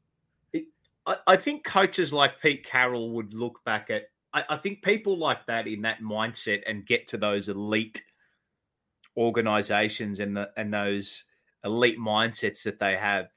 [0.52, 0.64] It,
[1.06, 4.04] I, I, think coaches like Pete Carroll would look back at.
[4.32, 8.02] I, I think people like that in that mindset and get to those elite
[9.16, 11.24] organizations and the, and those
[11.64, 13.28] elite mindsets that they have.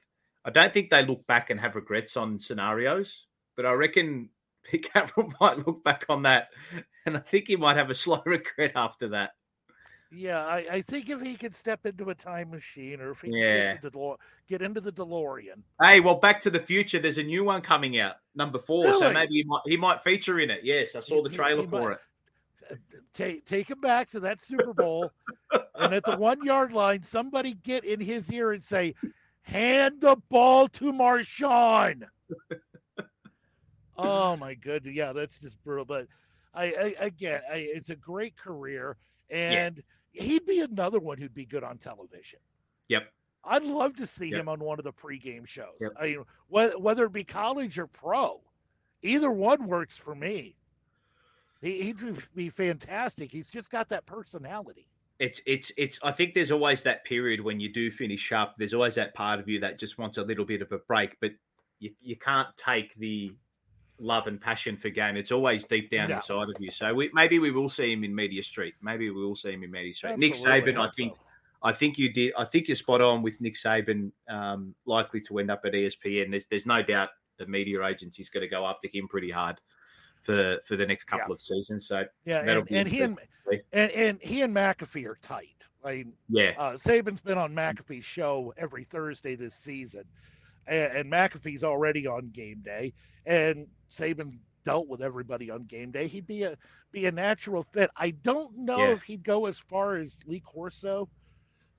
[0.44, 4.30] I don't think they look back and have regrets on scenarios, but I reckon
[4.64, 6.48] Pete Carroll might look back on that,
[7.04, 9.32] and I think he might have a slow regret after that.
[10.12, 13.30] Yeah, I, I think if he could step into a time machine, or if he
[13.32, 13.74] yeah.
[13.74, 14.14] get, into the,
[14.48, 15.62] get into the DeLorean.
[15.82, 16.98] Hey, well, Back to the Future.
[16.98, 18.84] There's a new one coming out, number four.
[18.84, 18.98] Really?
[18.98, 20.60] So maybe he might he might feature in it.
[20.62, 22.78] Yes, I saw the trailer he, he for might, it.
[23.14, 25.10] Take take him back to that Super Bowl
[25.74, 28.94] and at the one yard line, somebody get in his ear and say,
[29.42, 32.02] "Hand the ball to Marshawn."
[33.98, 35.84] oh my goodness, yeah, that's just brutal.
[35.84, 36.06] But
[36.54, 38.96] I, I again, I, it's a great career,
[39.30, 39.82] and.
[40.16, 42.38] He'd be another one who'd be good on television.
[42.88, 43.12] Yep.
[43.44, 44.40] I'd love to see yep.
[44.40, 45.76] him on one of the pregame shows.
[45.80, 45.92] Yep.
[46.00, 48.40] I mean, whether, whether it be college or pro,
[49.02, 50.56] either one works for me.
[51.62, 53.32] He, would be fantastic.
[53.32, 54.86] He's just got that personality
[55.18, 58.74] it's it's it's i think there's always that period when you do finish up there's
[58.74, 61.30] always that part of you that just wants a little bit of a break but
[61.78, 63.32] you, you can't take the
[63.98, 65.16] love and passion for game.
[65.16, 66.16] It's always deep down Yeah.
[66.16, 66.70] inside of you.
[66.70, 68.74] So we, maybe we will see him in Media Street.
[68.82, 70.18] Maybe we will see him in Media Street.
[70.18, 71.14] Nick Saban, I think.
[71.14, 71.20] so.
[71.62, 72.32] I think you did.
[72.38, 74.12] I think you're spot on with Nick Saban.
[74.28, 76.30] Um, likely to end up at ESPN.
[76.30, 79.60] There's there's no doubt the media agency's going to go after him pretty hard
[80.22, 81.88] for for the next couple of seasons.
[81.88, 83.18] So Yeah, and, and he and,
[83.72, 85.48] and and he and McAfee are tight.
[85.84, 90.04] I yeah, uh, Saban's been on McAfee's show every Thursday this season,
[90.66, 92.92] and, and McAfee's already on game day,
[93.26, 96.06] and Saban dealt with everybody on game day.
[96.08, 96.56] He'd be a
[96.92, 97.90] be a natural fit.
[97.96, 98.92] I don't know Yeah.
[98.92, 101.08] if he'd go as far as Lee Corso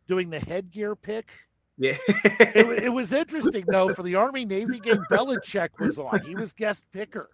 [0.07, 1.29] doing the headgear pick.
[1.77, 1.97] yeah.
[2.55, 5.03] It, it was interesting though for the Army Navy game.
[5.11, 6.21] Belichick was on.
[6.25, 7.29] He was guest picker,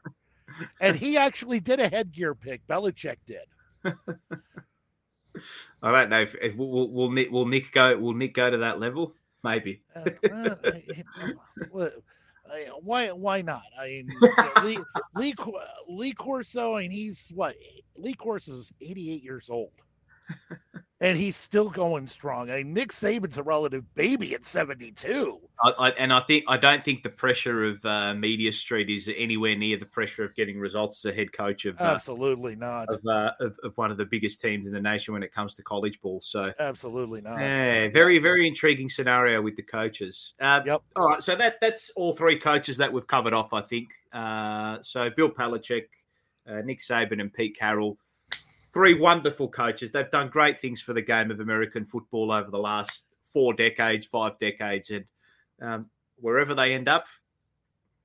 [0.79, 2.65] and he actually did a headgear pick.
[2.67, 3.45] Belichick did.
[5.81, 8.57] I don't know if, if will, will Nick will Nick go will Nick go to
[8.59, 9.15] that level?
[9.43, 9.81] Maybe.
[9.95, 10.55] Uh,
[11.71, 11.89] well,
[12.81, 13.11] why?
[13.11, 13.63] Why not?
[13.79, 14.09] I mean,
[14.63, 14.79] Lee
[15.15, 15.33] Lee,
[15.87, 17.55] Lee Corso, and he's what?
[17.97, 19.71] Lee Corso is eighty-eight years old,
[21.03, 22.49] and he's still going strong.
[22.49, 25.39] I mean, Nick Saban's a relative baby at seventy-two.
[25.61, 29.11] I, I, and I think I don't think the pressure of uh, Media Street is
[29.15, 32.87] anywhere near the pressure of getting results as a head coach of uh, Absolutely not.
[32.87, 35.53] of, uh, of of one of the biggest teams in the nation when it comes
[35.55, 36.21] to college ball.
[36.21, 37.37] So Absolutely not.
[37.37, 40.33] Yeah, very, very intriguing scenario with the coaches.
[40.39, 40.81] Uh, Yep.
[40.95, 43.89] All right, so that that's all three coaches that we've covered off, I think.
[44.13, 45.87] Uh, so Bill Belichick,
[46.47, 47.97] uh, Nick Saban, and Pete Carroll,
[48.73, 49.91] three wonderful coaches.
[49.91, 54.05] They've done great things for the game of American football over the last four decades,
[54.05, 55.05] five decades, and
[55.61, 55.85] um,
[56.19, 57.07] wherever they end up,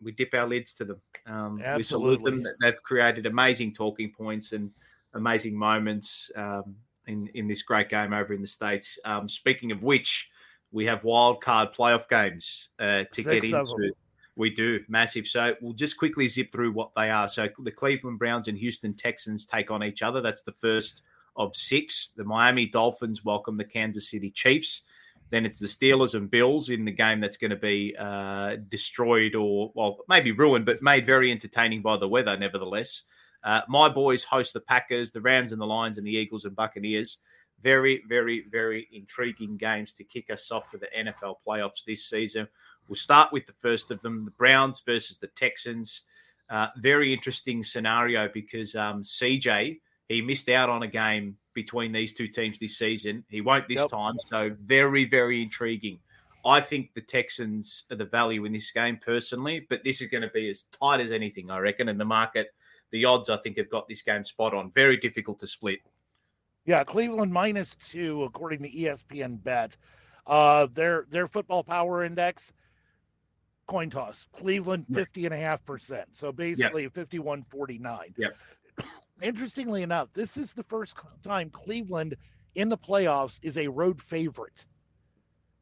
[0.00, 1.00] we dip our lids to them.
[1.26, 2.46] Um, we salute them.
[2.60, 4.70] They've created amazing talking points and
[5.14, 6.76] amazing moments um,
[7.06, 8.98] in in this great game over in the states.
[9.04, 10.30] Um, speaking of which,
[10.70, 13.92] we have wild card playoff games uh, to Six get into.
[14.38, 15.26] We do massive.
[15.26, 17.28] So we'll just quickly zip through what they are.
[17.28, 20.20] So the Cleveland Browns and Houston Texans take on each other.
[20.20, 21.02] That's the first
[21.36, 22.12] of six.
[22.16, 24.82] The Miami Dolphins welcome the Kansas City Chiefs.
[25.30, 29.34] Then it's the Steelers and Bills in the game that's going to be uh, destroyed
[29.34, 33.02] or, well, maybe ruined, but made very entertaining by the weather, nevertheless.
[33.44, 36.56] Uh, my boys host the Packers, the Rams and the Lions, and the Eagles and
[36.56, 37.18] Buccaneers.
[37.62, 42.46] Very, very, very intriguing games to kick us off for the NFL playoffs this season.
[42.86, 46.02] We'll start with the first of them the Browns versus the Texans.
[46.50, 52.12] Uh, very interesting scenario because um, CJ, he missed out on a game between these
[52.12, 53.24] two teams this season.
[53.28, 53.90] He won't this Yep.
[53.90, 54.14] time.
[54.30, 55.98] So, very, very intriguing.
[56.44, 60.22] I think the Texans are the value in this game personally, but this is going
[60.22, 61.88] to be as tight as anything, I reckon.
[61.88, 62.54] And the market,
[62.90, 64.70] the odds, I think, have got this game spot on.
[64.70, 65.80] Very difficult to split.
[66.68, 69.74] Yeah, Cleveland minus two, according to ESPN Bet.
[70.26, 72.52] Uh, their their football power index,
[73.66, 74.26] coin toss.
[74.34, 74.96] Cleveland Yeah.
[74.96, 76.10] fifty and a half percent.
[76.12, 78.14] So basically a fifty one forty nine.
[78.18, 78.36] Yep.
[79.22, 82.14] Interestingly enough, this is the first time Cleveland
[82.54, 84.66] in the playoffs is a road favorite.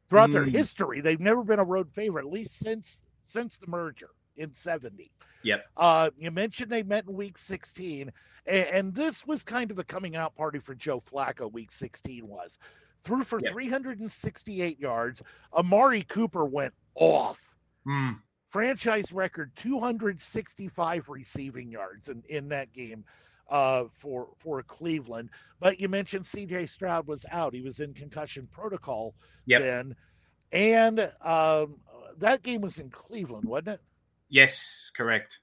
[0.09, 0.51] Throughout their Mm.
[0.51, 5.13] history, they've never been a road favorite, at least since since the merger in seventy.
[5.43, 5.65] Yep.
[5.77, 8.11] Uh, you mentioned they met in week 16,
[8.47, 11.51] and, and this was kind of a coming out party for Joe Flacco.
[11.51, 12.57] Week 16 was
[13.03, 13.53] threw for Yep.
[13.53, 15.21] 368 yards.
[15.53, 17.39] Amari Cooper went off.
[17.87, 23.03] Mm, Franchise record 265 receiving yards in, in that game
[23.49, 25.29] uh, for for Cleveland.
[25.59, 26.65] But you mentioned C.J.
[26.65, 29.13] Stroud was out; he was in concussion protocol
[29.45, 29.61] Yep.
[29.61, 29.95] then,
[30.51, 31.75] and um,
[32.17, 33.81] that game was in Cleveland, wasn't it?
[34.29, 35.39] yes, correct.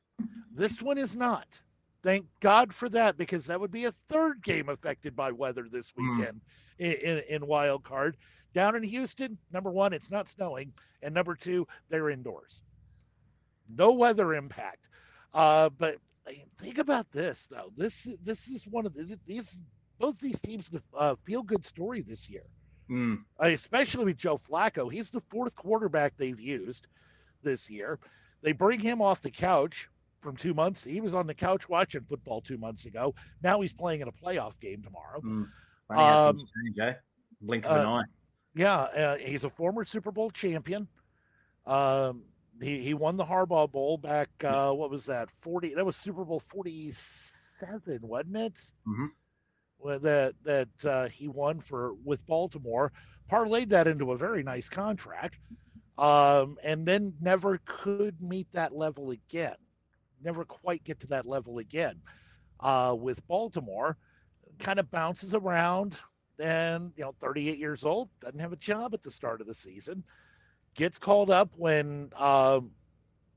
[0.55, 1.61] This one is not.
[2.05, 5.97] Thank God for that, because that would be a third game affected by weather this
[5.99, 6.23] Hmm.
[6.23, 6.43] weekend
[6.79, 8.17] in, in, in wild card.
[8.55, 12.63] Down in Houston, number one, it's not snowing, and number two, they're indoors.
[13.69, 14.89] No weather impact.
[15.35, 15.99] Uh, but
[16.59, 17.73] think about this, though.
[17.77, 19.63] This this is one of the, these
[19.99, 22.45] both these teams uh, feel good story this year
[22.91, 24.93] Mm, uh, especially with Joe Flacco.
[24.93, 26.87] He's the fourth quarterback they've used
[27.43, 27.99] this year.
[28.43, 29.89] They bring him off the couch
[30.25, 30.83] from two months.
[30.83, 33.15] He was on the couch watching football two months ago.
[33.43, 35.21] Now he's playing in a playoff game tomorrow.
[35.21, 35.47] mm.
[35.91, 36.95] Um, change, eh?
[37.43, 38.03] Blink of an uh, eye.
[38.57, 40.89] Yeah, uh, he's a former Super Bowl champion.
[41.67, 42.23] Um,
[42.61, 44.31] he, he won the Harbaugh Bowl back.
[44.43, 45.29] Uh, what was that?
[45.43, 45.75] Forty.
[45.75, 48.73] That was Super Bowl forty-seven, wasn't it?
[48.89, 49.09] Mhm.
[49.79, 52.93] Well, that that uh, he won for with Baltimore,
[53.31, 55.39] parlayed that into a very nice contract,
[55.99, 59.57] um, and then never could meet that level again.
[60.25, 62.01] Never quite get to that level again
[62.61, 63.97] uh, with Baltimore.
[64.59, 65.97] Kind of bounces around,
[66.37, 69.55] Then, you know, 38 years old, doesn't have a job at the start of the
[69.55, 70.03] season.
[70.75, 72.71] Gets called up when um,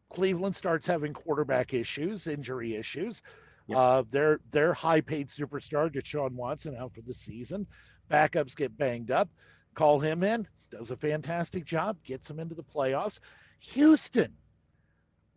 [0.09, 3.21] Cleveland starts having quarterback issues, injury issues.
[3.67, 3.77] Yep.
[3.77, 7.67] Uh, their their high paid superstar Deshaun Watson out for the season.
[8.09, 9.29] Backups get banged up.
[9.75, 13.19] Call him in, does a fantastic job, gets them into the playoffs.
[13.59, 14.33] Houston,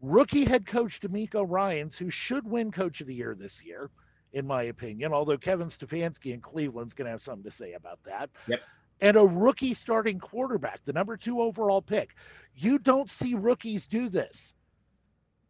[0.00, 3.90] rookie head coach DeMeco Ryans, who should win Coach of the Year this year,
[4.32, 5.12] in my opinion.
[5.12, 8.30] Although Kevin Stefanski in Cleveland's going to have something to say about that.
[8.46, 8.60] Yep.
[9.02, 12.14] And a rookie starting quarterback, the number two overall pick.
[12.54, 14.54] You don't see rookies do this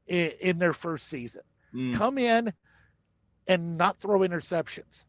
[0.06, 1.42] in, in their first season.
[1.74, 1.96] Mm.
[1.96, 2.52] Come in
[3.48, 5.04] and not throw interceptions.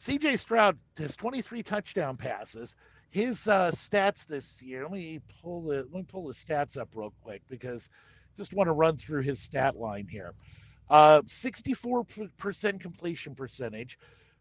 [0.00, 2.74] CJ Stroud has 23 touchdown passes.
[3.10, 4.82] His uh, stats this year.
[4.82, 7.88] Let me pull the let me pull the stats up real quick because
[8.36, 10.32] just want to run through his stat line here.
[10.88, 13.98] Uh, 64% completion percentage,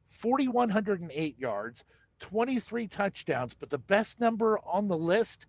[0.10, 1.84] 4,108 yards,
[2.20, 5.46] 23 touchdowns, but the best number on the list,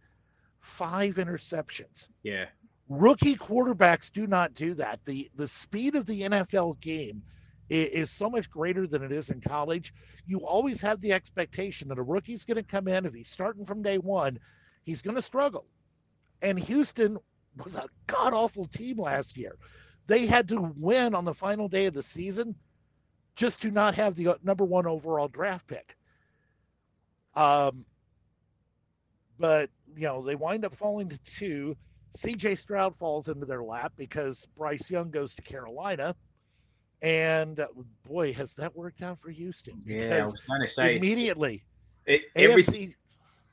[0.60, 2.08] five interceptions.
[2.22, 2.46] Yeah.
[2.88, 5.00] Rookie quarterbacks do not do that.
[5.04, 7.22] The the speed of the NFL game
[7.70, 9.94] is, so much greater than it is in college.
[10.26, 13.64] You always have the expectation that a rookie's going to come in if he's starting
[13.64, 14.38] from day one,
[14.82, 15.66] he's going to struggle.
[16.42, 17.18] And Houston
[17.62, 19.56] was a god awful team last year.
[20.06, 22.56] They had to win on the final day of the season
[23.36, 25.96] just to not have the number one overall draft pick.
[27.34, 27.84] Um,
[29.38, 31.76] but you know they wind up falling to two.
[32.16, 32.56] C.J.
[32.56, 36.16] Stroud falls into their lap because Bryce Young goes to Carolina,
[37.02, 37.66] and uh,
[38.06, 39.80] boy, has that worked out for Houston.
[39.84, 41.62] Yeah, I was going to say immediately.
[42.06, 42.94] It, everything,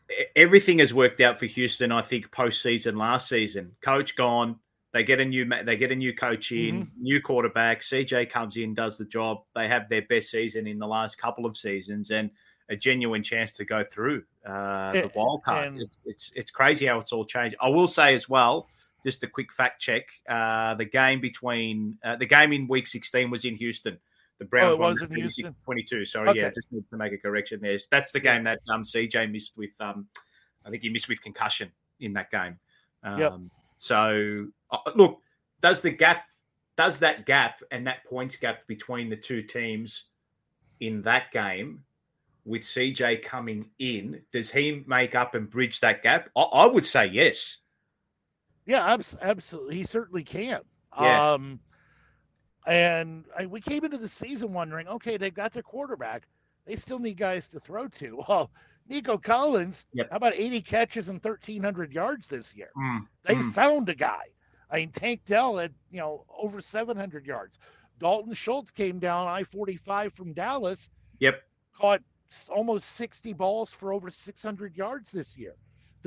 [0.10, 0.20] AFC...
[0.36, 1.92] everything has worked out for Houston.
[1.92, 4.58] I think postseason last season, coach gone.
[4.94, 7.04] They get a new they get a new coach in, mm-hmm.
[7.04, 7.82] new quarterback.
[7.82, 9.40] CJ comes in, does the job.
[9.54, 12.32] They have their best season in the last couple of seasons, and
[12.70, 15.68] a genuine chance to go through uh, the wild card.
[15.68, 17.56] And, it's, it's it's crazy how it's all changed.
[17.62, 18.68] I will say as well,
[19.06, 23.30] just a quick fact check: uh, the game between uh, the game in Week 16
[23.30, 23.98] was in Houston.
[24.40, 24.98] The Browns oh, won
[25.66, 26.06] 22.
[26.06, 26.40] Sorry, okay.
[26.40, 27.78] yeah, just need to make a correction there.
[27.90, 29.74] That's the game that um, CJ missed with.
[29.80, 30.08] Um,
[30.66, 32.60] I think he missed with concussion in that game.
[33.04, 33.34] Um, yep.
[33.78, 35.22] So uh, look,
[35.62, 36.26] does the gap,
[36.76, 40.06] does that gap and that points gap between the two teams
[40.80, 41.84] in that game
[42.46, 46.30] with CJ coming in, does he make up and bridge that gap?
[46.36, 47.58] I, I would say yes.
[48.68, 49.78] Yeah, absolutely.
[49.78, 50.62] He certainly can.
[51.00, 51.34] Yeah.
[51.34, 51.60] Um,
[52.68, 56.28] and I, we came into the season wondering, okay, they've got their quarterback.
[56.66, 58.24] They still need guys to throw to.
[58.30, 58.52] Well,
[58.90, 60.10] Nico Collins, yep.
[60.10, 62.70] how about 80 catches and 1,300 yards this year?
[62.78, 63.06] Mm.
[63.26, 63.54] They mm.
[63.54, 64.24] found a guy.
[64.70, 67.60] I mean, Tank Dell had, you know, over 700 yards.
[68.00, 70.90] Dalton Schultz came down I 45 from Dallas.
[71.20, 71.42] Yep.
[71.74, 72.02] Caught
[72.50, 75.56] almost 60 balls for over 600 yards this year.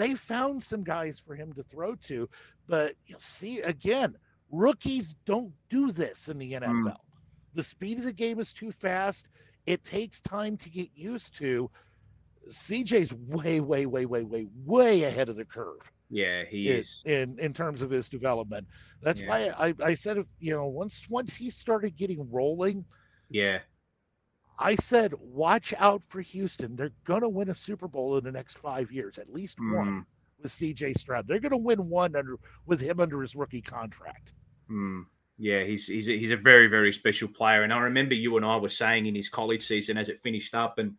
[0.01, 2.27] They found some guys for him to throw to,
[2.67, 4.17] but you see again,
[4.51, 6.85] rookies don't do this in the NFL.
[6.85, 6.97] Mm.
[7.53, 9.29] The speed of the game is too fast.
[9.67, 11.71] It takes time to get used to.
[12.49, 15.93] CJ's way, way, way, way, way, way ahead of the curve.
[16.09, 18.67] Yeah, he in, is in in terms of his development.
[19.03, 19.29] That's yeah.
[19.29, 22.87] why I, I said if you know once once he started getting rolling,
[23.29, 23.59] yeah,
[24.61, 26.77] I said, watch out for Houston.
[26.77, 29.75] They're going to win a Super Bowl in the next five years, at least mm.
[29.75, 30.07] one
[30.43, 31.27] with CJ Stroud.
[31.27, 34.35] They're going to win one under with him under his rookie contract.
[34.71, 35.05] Mm.
[35.39, 38.45] Yeah, he's he's a, he's a very very special player, and I remember you and
[38.45, 40.97] I were saying in his college season as it finished up, and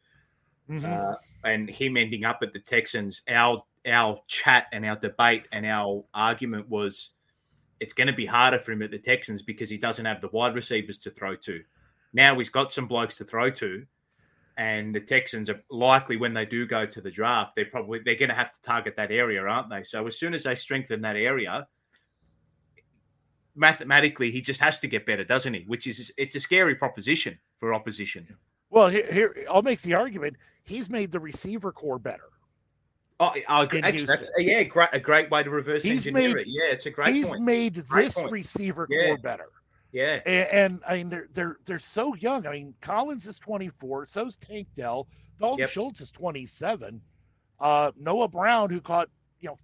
[0.67, 0.91] mm-hmm.
[0.91, 3.21] uh, and him ending up at the Texans.
[3.29, 7.11] Our our chat and our debate and our argument was
[7.79, 10.29] it's going to be harder for him at the Texans because he doesn't have the
[10.29, 11.61] wide receivers to throw to.
[12.13, 13.85] Now he's got some blokes to throw to,
[14.57, 18.15] and the Texans are likely when they do go to the draft, they're probably they're
[18.15, 19.83] going to have to target that area, aren't they?
[19.83, 21.67] So as soon as they strengthen that area,
[23.55, 25.63] mathematically he just has to get better, doesn't he?
[25.67, 28.27] Which is it's a scary proposition for opposition.
[28.69, 32.29] Well, here, here I'll make the argument: he's made the receiver corps better.
[33.19, 36.47] Oh, oh that's, that's, yeah, great, a great way to reverse he's engineer made, it.
[36.47, 37.41] Yeah, it's a great he's point.
[37.41, 38.31] Made great this point.
[38.31, 39.07] receiver yeah.
[39.07, 39.45] corps better.
[39.91, 42.47] Yeah, and, and, I mean they're they're they're so young.
[42.47, 45.07] I mean Collins is 24, so's Tank Dell.
[45.39, 45.69] Dalton yep.
[45.69, 47.01] Schultz is 27.
[47.59, 49.09] Uh, Noah Brown, who caught
[49.41, 49.57] you know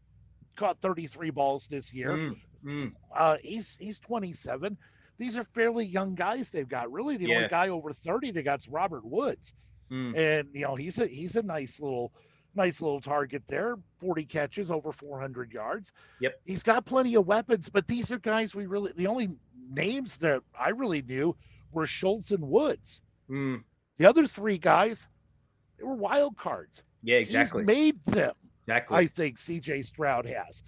[0.56, 2.92] caught 33 balls this year, mm, mm.
[3.16, 4.78] Uh, he's he's 27.
[5.18, 6.92] These are fairly young guys they've got.
[6.92, 7.36] Really, the yeah.
[7.38, 9.54] only guy over 30 they got's Robert Woods,
[9.92, 10.16] mm.
[10.16, 12.12] and you know he's a he's a nice little
[12.56, 17.70] nice little target there 40 catches over 400 yards yep he's got plenty of weapons
[17.70, 19.30] but these are guys we really the only
[19.70, 21.36] names that I really knew
[21.72, 23.02] were Schultz and Woods.
[23.30, 23.64] Mm.
[23.98, 25.08] The other three guys,
[25.78, 26.84] they were wild cards.
[27.04, 27.62] Yeah, exactly.
[27.62, 28.34] He's made them.
[28.66, 28.98] Exactly.
[28.98, 30.62] I think CJ Stroud has.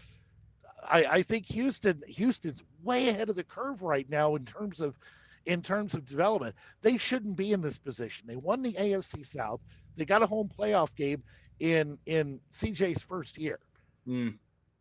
[0.88, 4.98] I, I think Houston Houston's way ahead of the curve right now in terms of
[5.46, 6.56] in terms of development.
[6.82, 8.28] They shouldn't be in this position.
[8.28, 9.62] They won the AFC South.
[9.98, 11.24] They got a home playoff game
[11.60, 13.60] in in CJ's first year.
[14.08, 14.36] Mm.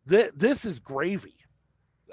[0.09, 1.35] Th- this is gravy.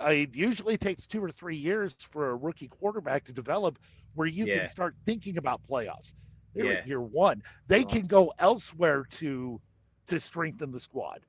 [0.01, 3.78] I, it usually takes two or three years for a rookie quarterback to develop
[4.14, 4.59] where you Yeah.
[4.59, 6.12] can start thinking about playoffs.
[6.55, 6.72] They're Yeah.
[6.78, 7.42] at year one.
[7.68, 7.88] They Right.
[7.88, 9.61] can go elsewhere to
[10.09, 11.22] to strengthen the squad,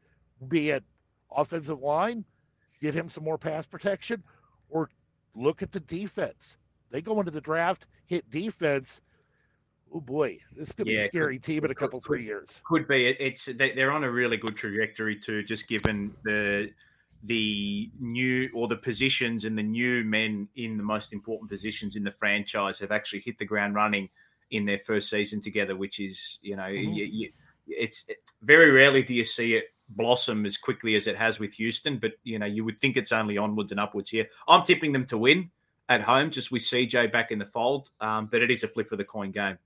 [0.50, 0.84] be it
[1.36, 2.24] offensive line,
[2.80, 4.24] get him some more pass protection,
[4.70, 4.88] or
[5.34, 6.58] look at the defense.
[6.92, 9.02] They go into the draft, hit defense.
[9.92, 12.62] Oh boy, this could be a scary team in a couple could- three years.
[12.66, 13.08] Could be.
[13.08, 16.72] It's they're on a really good trajectory too, just given the
[17.24, 22.04] the new or the positions and the new men in the most important positions in
[22.04, 24.10] the franchise have actually hit the ground running
[24.52, 26.96] in their first season together, which is you know Mhm.
[26.96, 27.32] you, you,
[27.68, 31.54] it's it, very rarely do you see it blossom as quickly as it has with
[31.54, 34.28] Houston, but you know you would think it's only onwards and upwards here.
[34.48, 35.50] I'm tipping them to win
[35.90, 38.92] at home, just with CJ back in the fold, um, but it is a flip
[38.92, 39.58] of the coin game.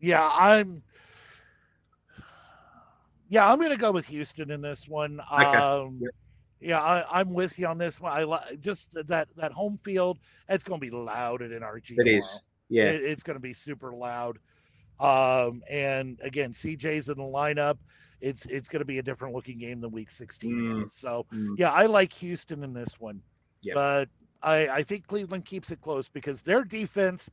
[0.00, 0.82] Yeah, I'm.
[3.28, 5.18] Yeah, I'm going to go with Houston in this one.
[5.30, 6.10] Um, Yep.
[6.62, 8.12] Yeah, I, I'm with you on this one.
[8.12, 10.18] I li- just that that home field.
[10.48, 11.90] It's going to be loud at NRG.
[11.92, 12.16] It tomorrow.
[12.18, 12.40] is.
[12.68, 14.38] Yeah, It- it's going to be super loud.
[15.00, 17.78] Um, and again, CJ's in the lineup.
[18.20, 20.92] It's it's going to be a different looking game than Week 16 Mm.
[20.92, 21.56] So Mm.
[21.58, 23.20] yeah, I like Houston in this one.
[23.62, 23.74] Yep.
[23.74, 24.08] But
[24.42, 27.28] I, I think Cleveland keeps it close because their defense,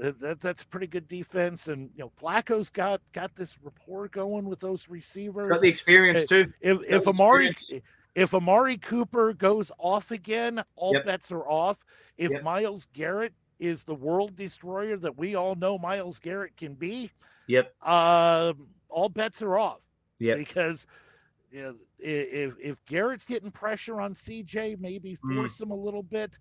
[0.00, 4.44] that, that that's pretty good defense, and you know Flacco's got got this rapport going
[4.48, 5.50] with those receivers.
[5.50, 6.52] got the experience too.
[6.60, 7.86] if if Amari experience.
[8.14, 11.04] If Amari Cooper goes off again, all Yep.
[11.04, 11.84] bets are off.
[12.16, 12.42] If Yep.
[12.44, 17.10] Myles Garrett is the world destroyer that we all know Myles Garrett can be,
[17.48, 17.74] Yep.
[17.86, 19.80] um, all bets are off.
[20.18, 20.38] Yep.
[20.38, 20.86] Because
[21.50, 25.36] you know, if if Garrett's getting pressure on CJ, maybe Mm.
[25.36, 26.36] force him a little bit,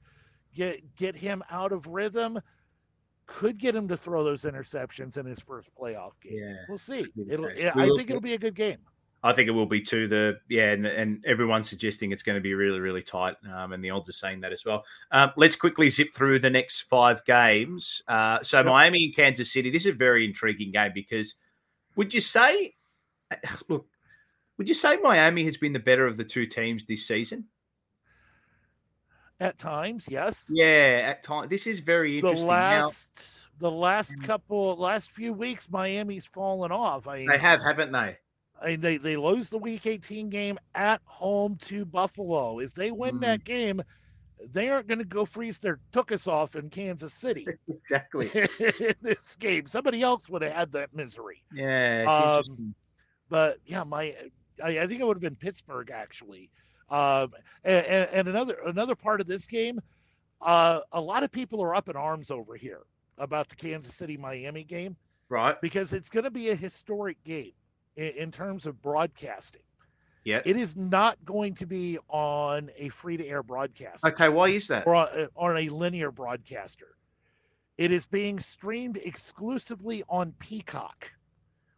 [0.53, 2.39] get get him out of rhythm,
[3.27, 6.37] could get him to throw those interceptions in his first playoff game.
[6.37, 6.65] Yeah.
[6.67, 7.11] We'll see.
[7.29, 7.45] It'll.
[7.45, 8.79] I think it'll be a good game.
[9.25, 10.07] I think it will be too.
[10.07, 13.83] The yeah, and, and everyone's suggesting it's going to be really, really tight, um, and
[13.83, 14.83] the odds are saying that as well.
[15.11, 18.01] Um, let's quickly zip through the next five games.
[18.07, 18.65] Uh, so Yep.
[18.65, 19.69] Miami and Kansas City.
[19.69, 21.35] This is a very intriguing game because
[21.95, 22.75] would you say,
[23.69, 23.87] look,
[24.57, 27.45] would you say Miami has been the better of the two teams this season?
[29.39, 30.49] At times, yes.
[30.53, 31.49] Yeah, at times.
[31.49, 32.47] This is very the interesting.
[32.47, 33.09] Now, last
[33.59, 37.07] the last couple last few weeks Miami's fallen off.
[37.07, 38.17] I they have, haven't they?
[38.61, 42.59] I mean, they they lose the week 18 game at home to Buffalo.
[42.59, 43.21] If they win Mm.
[43.21, 43.81] that game,
[44.51, 48.29] they aren't going to go freeze their took us off in Kansas City Exactly.
[48.59, 49.67] in this game.
[49.67, 51.43] Somebody else would have had that misery.
[51.51, 52.75] Yeah, it's Um.
[53.29, 54.15] But yeah, my
[54.63, 56.49] I, I think it would have been Pittsburgh actually.
[56.89, 57.33] Um,
[57.63, 59.79] and, and, another another part of this game,
[60.41, 62.81] uh, a lot of people are up in arms over here
[63.17, 64.95] about the Kansas City Miami game
[65.29, 65.59] Right.
[65.61, 67.53] because it's going to be a historic game
[67.95, 69.61] in terms of broadcasting.
[70.23, 70.41] Yeah.
[70.45, 74.29] It is not going to be on a free to air broadcast Okay.
[74.29, 74.87] Why is that?
[74.87, 76.95] or on, uh, on a linear broadcaster.
[77.77, 81.11] It is being streamed exclusively on Peacock,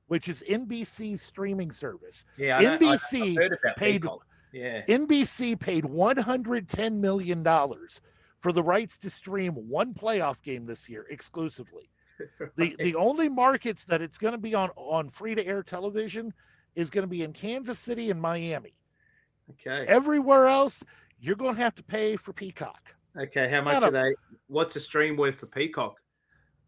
[0.07, 2.26] which is NBC's streaming service.
[2.38, 4.26] Yeah, I NBC about paid Peacock.
[4.51, 4.86] Yeah.
[4.88, 8.01] NBC paid 110 million dollars
[8.41, 11.89] for the rights to stream one playoff game this year exclusively.
[12.57, 16.34] The the only markets that it's going to be on on free to air television
[16.76, 18.74] is going to be in Kansas City and Miami.
[19.51, 19.86] Okay.
[19.88, 20.84] Everywhere else,
[21.20, 22.82] you're going to have to pay for Peacock.
[23.20, 23.49] Okay.
[23.49, 24.16] How much Not are they?
[24.47, 25.95] What's a stream worth for Peacock?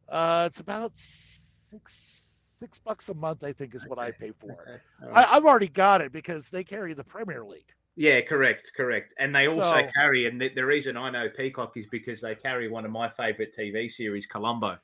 [0.10, 4.52] Uh, it's about six six bucks a month, I think, is what I pay for.
[4.52, 4.82] Okay.
[5.12, 5.28] right.
[5.28, 7.72] I, I've already got it because they carry the Premier League.
[7.96, 9.14] yeah, correct, correct.
[9.20, 12.34] And they also So- carry, and the, the reason I know Peacock is because they
[12.36, 14.78] carry one of my favorite TV series, Columbo.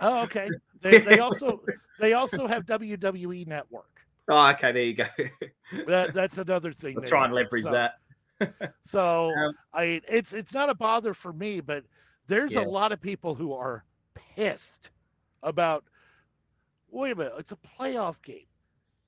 [0.00, 0.48] Oh, okay.
[0.82, 1.62] They, they also
[2.00, 4.00] they also have WWE Network.
[4.28, 4.72] Oh, okay.
[4.72, 5.04] There you go.
[5.86, 6.96] That that's another thing.
[6.98, 7.94] I'll try and leverage So- that.
[8.84, 11.84] So Um, I it's it's not a bother for me, but
[12.26, 12.62] there's Yeah.
[12.62, 13.84] a lot of people who are
[14.34, 14.90] pissed
[15.44, 15.84] about.
[16.90, 18.46] Wait a minute, it's a playoff game,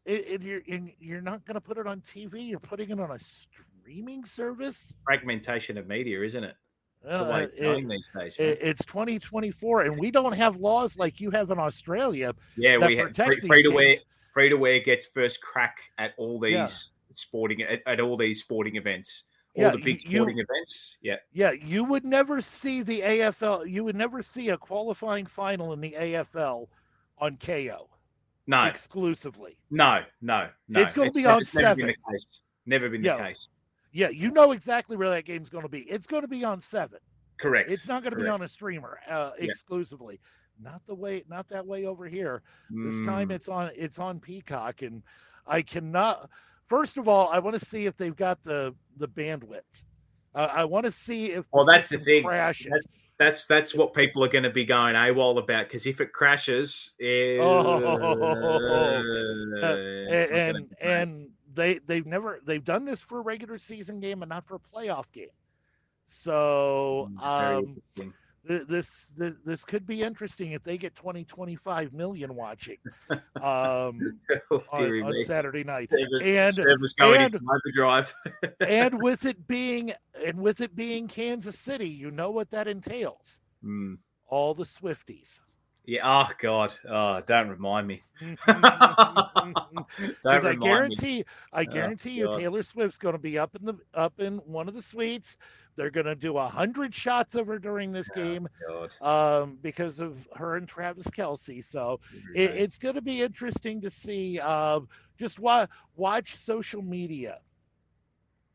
[0.06, 2.48] and, and you're and you're not going to put it on TV.
[2.48, 4.94] You're putting it on a streaming service.
[5.04, 6.54] Fragmentation of media, isn't it?
[7.04, 8.38] That's the Uh, way it's it- going these days.
[8.38, 8.56] man.
[8.60, 12.34] it's 2024, and we don't have laws like you have in Australia.
[12.56, 13.96] yeah, we have free, free to wear.
[14.32, 16.66] Free to wear gets first crack at all these Yeah.
[17.14, 19.24] sporting at, at all these sporting events,
[19.54, 20.96] all Yeah, the big you- you- sporting events.
[21.02, 21.16] Yeah.
[21.32, 23.64] Yeah, you would never see the AFL.
[23.64, 26.68] You would never see a qualifying final in the AFL
[27.18, 27.86] on Kayo
[28.48, 29.56] No, exclusively.
[29.70, 30.80] no, no, no.
[30.80, 31.86] It's gonna be never, on never been seven.
[31.86, 32.42] the case.
[32.66, 33.16] Never been Yeah.
[33.18, 33.48] the case.
[33.96, 35.82] Yeah, you know exactly where that game's going to be.
[35.82, 36.98] It's going to be on seven.
[37.40, 37.70] Correct.
[37.70, 39.44] It's not going to be on a streamer uh, Yeah.
[39.46, 40.20] exclusively.
[40.60, 42.42] Not the way, not that way over here.
[42.70, 43.32] This time Mm.
[43.32, 45.02] it's on it's on Peacock, and
[45.46, 46.28] I cannot.
[46.68, 49.62] First of all, I want to see if they've got the the bandwidth.
[50.34, 52.24] Uh, I want to see if Well, that's the thing.
[52.24, 52.66] crashes.
[52.66, 56.12] That's- That's that's what people are going to be going AWOL about because if it
[56.12, 57.44] crashes, eh, A-
[60.34, 64.46] and and they they've never they've done this for a regular season game and not
[64.46, 65.28] for a playoff game.
[66.06, 67.80] So um,
[68.46, 72.76] th- this, this this could be interesting if they get 20 25 million watching
[73.10, 75.24] um, oh, on, on.
[75.24, 75.90] Saturday night.
[75.90, 76.22] And-
[77.16, 77.34] and-
[78.60, 79.92] and with it being
[80.24, 83.40] and with it being Kansas City, you know what that entails.
[83.64, 83.96] Mm.
[84.28, 85.40] All the Swifties.
[85.84, 86.00] Yeah.
[86.04, 86.72] Oh God.
[86.88, 88.02] Oh, don't remind me.
[90.22, 90.96] Don't I remind me.
[91.02, 92.38] I guarantee, I Oh, guarantee you, God.
[92.38, 95.36] Taylor Swift's going to be up in the up in one of the suites.
[95.76, 98.48] They're going to do a hundred shots of her during this game
[99.00, 101.64] um, because of her and Travis Kelce.
[101.64, 102.00] So
[102.32, 104.38] it, it's going to be interesting to see.
[104.40, 104.80] Uh,
[105.18, 105.66] just wa-
[105.96, 107.40] watch social media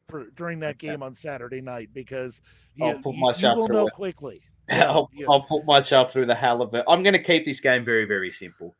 [0.08, 0.88] for during that Okay.
[0.88, 2.42] game on Saturday night because
[2.76, 4.42] you, you- you will know quickly.
[4.72, 5.26] I'll, yeah.
[5.30, 6.84] I'll put myself through the hell of it.
[6.88, 8.76] I'm going to keep this game very, very simple.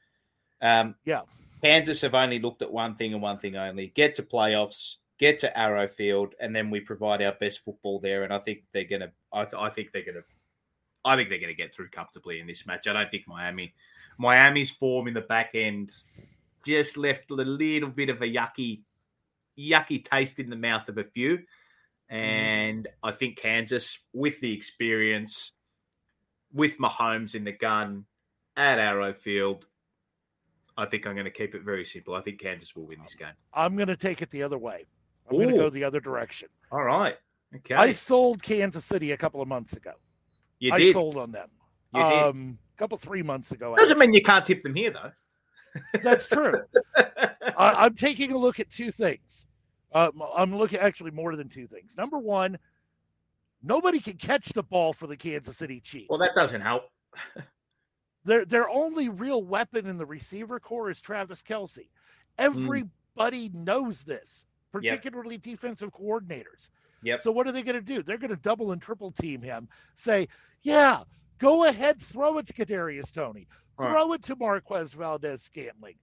[0.62, 1.22] Um, Yeah.
[1.64, 5.40] Kansas have only looked at one thing and one thing only: get to playoffs, get
[5.40, 8.24] to Arrow Field, and then we provide our best football there.
[8.24, 9.12] And I think they're going to.
[9.34, 10.24] I, th- I think they're going to.
[11.04, 12.88] I think they're going to get through comfortably in this match.
[12.88, 13.74] I don't think Miami,
[14.18, 15.94] Miami's form in the back end,
[16.66, 18.82] just left a little bit of a yucky,
[19.58, 21.40] yucky taste in the mouth of a few.
[22.10, 25.54] And I think Kansas, with the experience,
[26.54, 28.06] with Mahomes in the gun
[28.58, 29.66] at Arrow Field,
[30.78, 32.16] I think I'm going to keep it very simple.
[32.16, 33.34] I think Kansas will win this game.
[33.54, 34.86] I'm going to take it the other way.
[35.30, 36.50] I'm going to go the other direction.
[36.72, 37.16] All right.
[37.56, 37.76] Okay.
[37.76, 39.92] I sold Kansas City a couple of months ago.
[40.60, 40.90] you did.
[40.90, 41.50] I sold on them.
[41.94, 42.14] you did.
[42.14, 43.76] Um, a couple three months ago.
[43.76, 45.12] Doesn't mean you can't tip them here, though.
[46.04, 46.62] That's true.
[46.98, 49.46] I, I'm taking a look at two things.
[49.94, 51.96] Um, I'm looking actually more than two things.
[51.98, 52.58] Number one,
[53.64, 56.10] nobody can catch the ball for the Kansas City Chiefs.
[56.10, 56.84] well, that doesn't help.
[58.26, 61.90] their their only real weapon in the receiver corps is Travis Kelce.
[62.38, 66.70] Everybody knows this, particularly defensive coordinators.
[67.04, 67.22] Yep.
[67.22, 68.04] So what are they going to do?
[68.04, 69.68] They're going to double and triple team him.
[69.96, 70.28] Say,
[70.64, 71.04] yeah,
[71.38, 73.48] go ahead, throw it to Kadarius Toney,
[73.80, 75.96] throw it to Marquez Valdes-Scantling.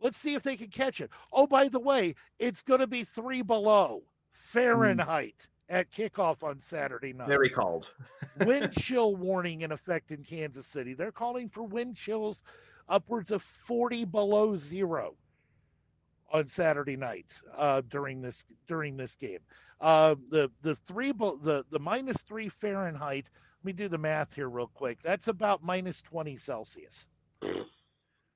[0.00, 1.10] Let's see if they can catch it.
[1.32, 4.04] Oh, by the way, it's going to be three below hmm.
[4.32, 7.92] Fahrenheit at kickoff on Saturday night Very cold.
[8.46, 10.92] wind chill warning in effect in Kansas City.
[10.92, 12.42] They're calling for wind chills
[12.88, 15.14] upwards of 40 below zero
[16.30, 19.38] on Saturday night uh, during this during this game.
[19.80, 23.26] Uh, the the three the the minus three Fahrenheit.
[23.60, 24.98] Let me do the math here real quick.
[25.02, 27.06] That's about minus 20 Celsius.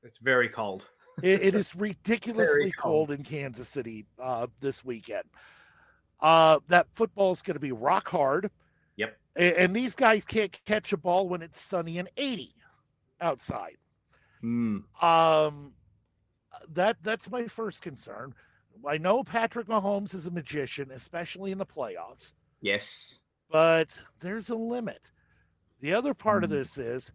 [0.03, 0.89] It's very cold.
[1.23, 3.09] It, it is ridiculously cold.
[3.09, 5.25] cold in Kansas City uh, this weekend.
[6.21, 8.51] Uh, that football is going to be rock hard.
[8.97, 9.17] Yep.
[9.37, 12.55] A- And, these guys can't catch a ball when it's sunny and 80
[13.21, 13.77] outside.
[14.43, 14.83] Mm.
[15.03, 15.73] Um,
[16.73, 18.35] that that's my first concern.
[18.87, 23.19] I know Patrick Mahomes is a magician, especially in the playoffs, Yes.
[23.51, 23.89] but
[24.21, 25.01] there's a limit.
[25.81, 26.57] The other part of Hmm.
[26.57, 27.13] this is,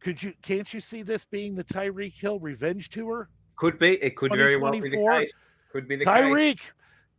[0.00, 3.28] could you can't you see this being the Tyreek Hill revenge tour?
[3.56, 4.02] Could be.
[4.02, 5.32] It could very well be the case.
[5.70, 6.14] Could be the case.
[6.14, 6.60] Tyreek,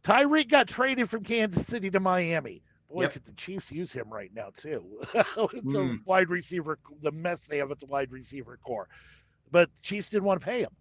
[0.03, 2.61] Tyreek got traded from Kansas City to Miami.
[2.89, 3.13] Boy, Yep.
[3.13, 5.01] could the Chiefs use him right now too.
[5.13, 6.05] it's a Mm.
[6.05, 8.87] wide receiver, the mess they have at the wide receiver corps.
[9.51, 10.75] But Chiefs didn't want to pay him.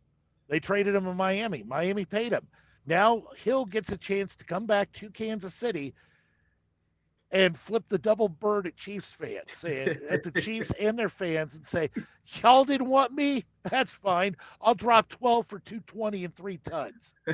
[0.48, 1.62] They traded him in Miami.
[1.62, 2.46] Miami paid him.
[2.84, 5.94] Now Hill gets a chance to come back to Kansas City
[7.30, 11.54] and flip the double bird at Chiefs fans, and, at the Chiefs and their fans,
[11.54, 11.90] and say,
[12.26, 13.44] "Y'all didn't want me.
[13.70, 14.36] That's fine.
[14.60, 17.14] I'll drop twelve for two twenty and three tons."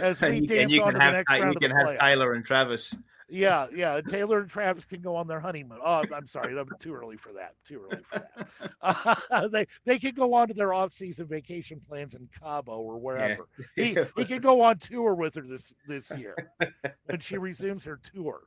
[0.00, 2.00] As we and dance and you on can have you can have playoffs.
[2.00, 2.94] Taylor and Travis.
[3.28, 4.00] Yeah, yeah.
[4.00, 5.78] Taylor and Travis can go on their honeymoon.
[5.84, 7.54] Oh, I'm sorry, that was too early for that.
[7.66, 9.22] Too early for that.
[9.30, 13.48] Uh, they they can go on to their off-season vacation plans in Cabo or wherever.
[13.74, 16.36] He he can go on tour with her this this year
[17.06, 18.42] when she resumes her tour.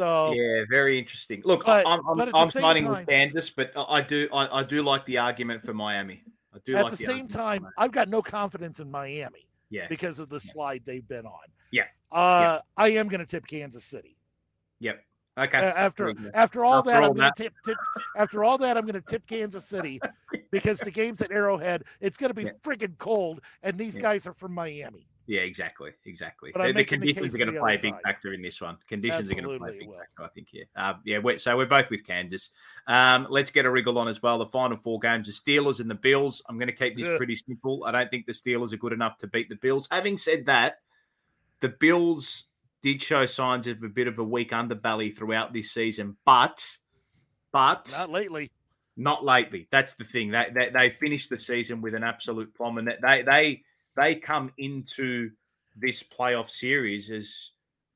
[0.00, 1.42] So Yeah, very interesting.
[1.44, 4.28] Look, But- I'm I'm, but at the I'm siding with Kansas, but I I do
[4.32, 6.22] I, I do like the argument for Miami.
[6.54, 9.86] I do at like the the same time, I've got no confidence in Miami yeah,
[9.88, 11.46] because of the slide they've been on.
[11.70, 11.84] Yeah.
[12.10, 14.16] Uh, I am going to tip Kansas City.
[14.80, 15.04] yep.
[15.38, 15.58] Okay.
[15.58, 17.76] A- after after all After that, all I'm going to tip, tip.
[18.16, 20.00] After all that, I'm going to tip Kansas City
[20.50, 21.84] because the game's at Arrowhead.
[22.00, 22.52] It's going to be Yeah.
[22.64, 24.02] friggin' cold, and these Yeah.
[24.02, 25.06] guys are from Miami.
[25.30, 26.50] Yeah, exactly, exactly.
[26.52, 28.02] The, the making the conditions are going to play a big side.
[28.02, 28.78] factor in this one.
[28.88, 30.48] Conditions are going to play a big factor, I think.
[30.50, 31.18] Yeah, uh, yeah.
[31.18, 32.50] We're, so we're both with Kansas.
[32.88, 34.38] Um, let's get a wriggle on as well.
[34.38, 36.42] The final four games: the Steelers and the Bills.
[36.48, 37.16] I'm going to keep this Yeah.
[37.16, 37.84] pretty simple.
[37.84, 39.86] I don't think the Steelers are good enough to beat the Bills.
[39.92, 40.80] Having said that,
[41.60, 42.46] the Bills
[42.82, 46.76] did show signs of a bit of a weak underbelly throughout this season, but
[47.52, 48.50] but Not lately.
[48.96, 49.68] not lately.
[49.70, 50.32] That's the thing.
[50.32, 53.62] They, they they finished the season with an absolute plum, and that they they
[53.96, 55.30] they come into
[55.76, 57.50] this playoff series as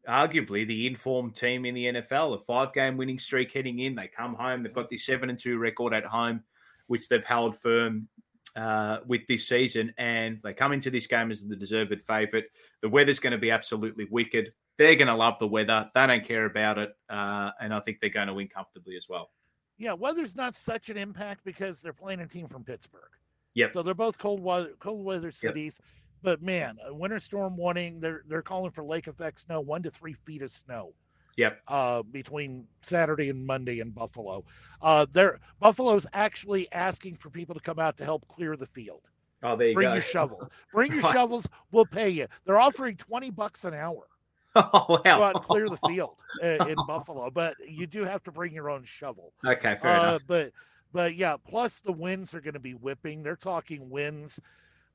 [0.09, 2.35] arguably the informed team in the NFL.
[2.35, 3.95] A five game winning streak heading in.
[3.95, 4.63] They come home.
[4.63, 6.43] They've got this seven and two record at home,
[6.87, 8.09] which they've held firm.
[8.57, 12.45] Uh, with this season, and they come into this game as the deserved favourite.
[12.83, 14.53] The weather's going to be absolutely wicked.
[14.79, 15.91] They're going to love the weather.
[15.93, 19.09] They don't care about it, uh, and I think they're going to win comfortably as
[19.09, 19.33] well.
[19.77, 23.11] Yeah, weather's not such an impact because they're playing a team from Pittsburgh.
[23.55, 23.73] Yep.
[23.73, 25.81] So they're both cold weather cold weather cities.
[26.23, 28.01] But man, a winter storm warning.
[28.01, 30.93] They're they're calling for lake effect snow, one to three feet of snow.
[31.37, 31.61] Yep.
[31.67, 34.45] Uh, between Saturday and Monday in Buffalo.
[34.81, 39.03] Uh, they're Buffalo's actually asking for people to come out to help clear the field.
[39.43, 39.93] Oh, there you Bring go.
[39.95, 40.51] your shovel.
[40.73, 41.45] Bring your shovels.
[41.73, 42.27] We'll pay you.
[42.47, 44.05] They're offering twenty bucks an hour.
[44.57, 48.53] Oh Go out and clear the field in Buffalo, but you do have to bring
[48.55, 49.33] your own shovel.
[49.45, 50.23] Okay, fair Uh, enough.
[50.29, 50.53] but
[50.95, 53.23] but yeah, plus the winds are going to be whipping.
[53.23, 54.39] They're talking winds,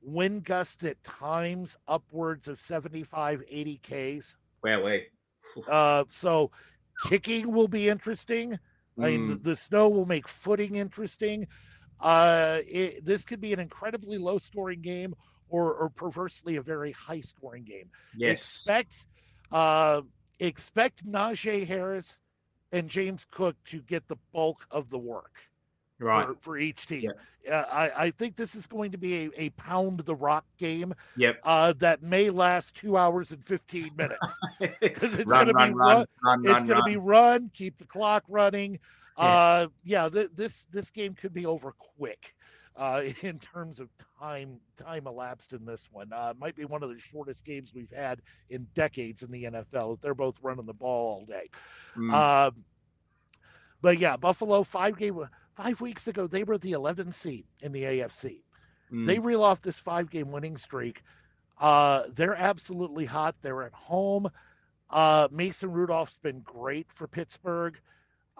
[0.01, 3.81] wind gusts at times upwards of 75, 80
[4.19, 4.35] Ks.
[4.61, 5.09] Where wait.
[5.69, 6.51] Uh, so
[7.07, 8.57] kicking will be interesting.
[8.97, 9.27] I mean, Mm.
[9.43, 11.47] the, the snow will make footing interesting.
[11.99, 15.13] Uh, it, this could be an incredibly low scoring game
[15.49, 17.89] or, or perversely a very high scoring game.
[18.15, 18.31] Yes.
[18.41, 19.05] Expect
[19.51, 20.01] uh,
[20.39, 22.21] expect Najee Harris
[22.71, 25.41] and James Cook to get the bulk of the work
[25.99, 26.27] Right.
[26.27, 27.11] for, for each team.
[27.49, 30.93] Uh, I, I think this is going to be a, a pound the rock game
[31.17, 31.39] Yep.
[31.43, 34.19] uh, that may last two hours and 15 minutes.
[34.81, 37.49] Because it's run, going to run, be run, run, run, it's going to be run,
[37.53, 38.79] keep the clock running.
[39.17, 39.23] Yeah.
[39.25, 42.33] Uh, yeah, th- this this game could be over quick
[42.77, 43.89] uh, in terms of
[44.19, 46.11] time time elapsed in this one.
[46.13, 49.95] Uh, might be one of the shortest games we've had in decades in the NFL.
[49.95, 51.49] If they're both running the ball all day.
[51.97, 52.13] Mm.
[52.13, 52.63] Um,
[53.81, 55.27] but yeah, Buffalo five game
[55.61, 58.41] five weeks ago they were the 11th seed in the AFC.
[58.91, 59.05] Mm.
[59.05, 61.01] They reel off this five game winning streak.
[61.59, 63.35] Uh, they're absolutely hot.
[63.41, 64.29] They're at home.
[64.89, 67.77] Uh, Mason Rudolph's been great for Pittsburgh.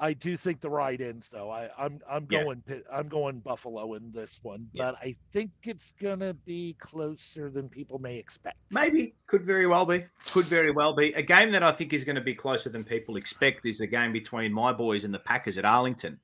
[0.02, 1.52] I do think the ride ends though.
[1.52, 4.92] I, I'm I'm going Pitt- I'm going Buffalo in this one, Yeah.
[4.92, 8.56] but I think it's gonna be closer than people may expect.
[8.72, 10.06] Maybe could very well be.
[10.32, 12.86] Could very well be a game that I think is going to be closer than
[12.86, 13.66] people expect.
[13.66, 16.18] Is the game between my boys and the Packers at Arlington.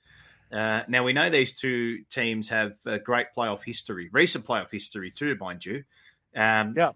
[0.52, 5.12] Uh, now we know these two teams have a great playoff history, recent playoff history
[5.12, 5.84] too, mind you.
[6.36, 6.92] Um, Yeah.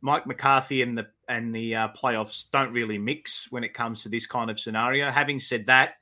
[0.00, 4.10] Mike McCarthy and the and the uh, playoffs don't really mix when it comes to
[4.10, 5.10] this kind of scenario.
[5.10, 5.94] Having said that,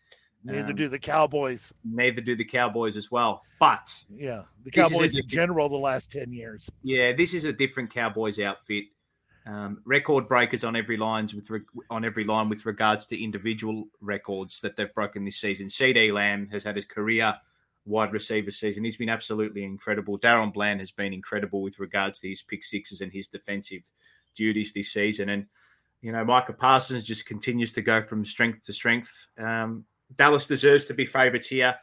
[0.45, 1.73] Neither um, do the Cowboys.
[1.85, 3.43] neither do the Cowboys as well.
[3.61, 6.69] But Yeah, the Cowboys in general the last ten years.
[6.83, 8.87] Yeah, this is a different Cowboys outfit.
[9.45, 13.87] Um, record breakers on every lines with re- on every line with regards to individual
[14.01, 15.67] records that they've broken this season.
[15.67, 17.35] CeeDee Lamb has had his career
[17.85, 18.85] wide receiver season.
[18.85, 20.19] He's been absolutely incredible.
[20.19, 23.83] DaRon Bland has been incredible with regards to his pick sixes and his defensive
[24.37, 25.29] duties this season.
[25.29, 25.47] And
[26.03, 29.29] you know, Micah Parsons just continues to go from strength to strength.
[29.39, 29.85] Um,
[30.15, 31.77] Dallas deserves to be favourites here.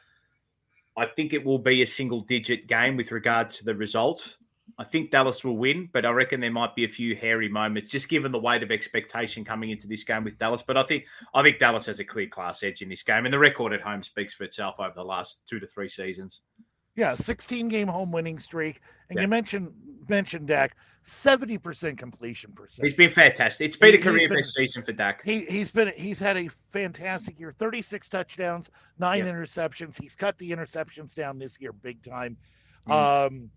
[0.98, 4.38] I think it will be a single digit game with regards to the result.
[4.78, 7.90] I think Dallas will win, but I reckon there might be a few hairy moments,
[7.90, 10.62] just given the weight of expectation coming into this game with Dallas.
[10.62, 13.34] But I think I think Dallas has a clear class edge in this game, and
[13.34, 16.42] the record at home speaks for itself over the last two to three seasons.
[16.96, 19.22] Yeah, 16 game home winning streak, and Yeah.
[19.24, 19.72] you mentioned
[20.10, 22.86] mentioned Dak, 70 percent completion percent.
[22.86, 23.66] He's been fantastic.
[23.66, 25.24] It's been a He- he's career been- best season for Dak.
[25.24, 27.54] He he's been he's had a fantastic year.
[27.58, 29.32] 36 touchdowns, nine Yeah.
[29.34, 30.02] interceptions.
[30.02, 32.36] He's cut the interceptions down this year big time.
[32.88, 33.26] Mm.
[33.28, 33.52] Um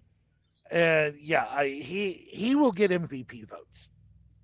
[0.73, 3.91] and yeah, I, he he will get MVP votes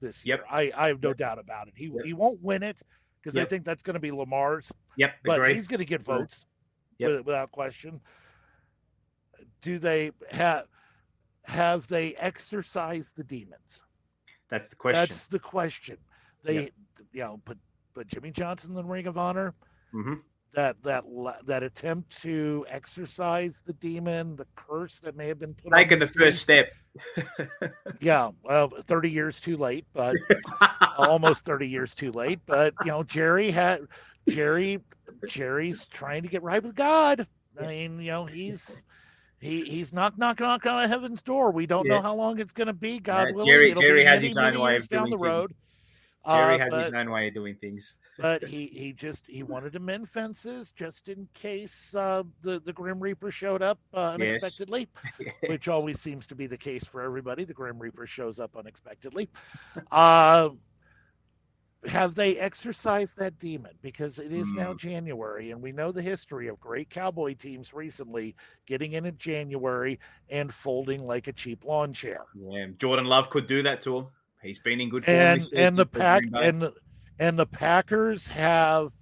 [0.01, 0.37] this year.
[0.37, 0.47] Yep.
[0.51, 1.75] I, I have no doubt about it.
[1.77, 2.05] He Yep.
[2.05, 2.81] he won't win it
[3.23, 5.57] because I think that's going to be Lamar's, Yep, but agreed.
[5.57, 6.45] he's going to get votes
[6.99, 7.11] Yep.
[7.11, 8.01] with- without question.
[9.63, 10.67] Do they have
[11.45, 13.83] have they exercised the demons?
[14.51, 15.01] That's the question.
[15.01, 15.97] That's the question.
[16.45, 16.71] They, Yep.
[17.13, 17.59] you know, put
[17.95, 19.55] put Jimmy Johnson in the Ring of Honor.
[19.93, 20.15] hmm
[20.55, 21.05] That that
[21.45, 25.99] that attempt to exercise the demon, the curse that may have been put Taking on
[26.01, 26.73] the this first step.
[28.01, 30.17] Yeah, well, thirty years too late, but
[30.97, 32.41] almost thirty years too late.
[32.47, 33.83] But you know, Jerry had
[34.29, 34.81] Jerry
[35.29, 37.27] Jerry's trying to get right with God.
[37.61, 38.81] I mean, you know, he's
[39.41, 41.51] He he's knock knock knock on heaven's door.
[41.51, 41.97] We don't Yeah.
[41.97, 42.99] know how long it's going to be.
[43.01, 45.27] God Yeah, willing, Jerry- Jerry has many, his own way of down doing the things.
[45.27, 45.55] road.
[46.27, 47.97] Jerry Uh, has but, his own way of doing things.
[48.19, 52.73] But he he just he wanted to mend fences just in case uh, the the
[52.73, 54.63] Grim Reaper showed up uh, Yes.
[54.71, 54.89] unexpectedly,
[55.47, 57.45] which always seems to be the case for everybody.
[57.45, 59.31] The Grim Reaper shows up unexpectedly.
[59.91, 60.51] Uh,
[61.87, 63.73] have they exercised that demon?
[63.83, 64.77] Because it is now Hmm.
[64.77, 68.35] January, and we know the history of great cowboy teams recently
[68.67, 69.99] getting in in January
[70.29, 72.23] and folding like a cheap lawn chair.
[72.35, 74.07] Yeah, Jordan Love could do that to him.
[74.43, 76.71] He's been in good form and and the pack and
[77.19, 78.93] and the Packers have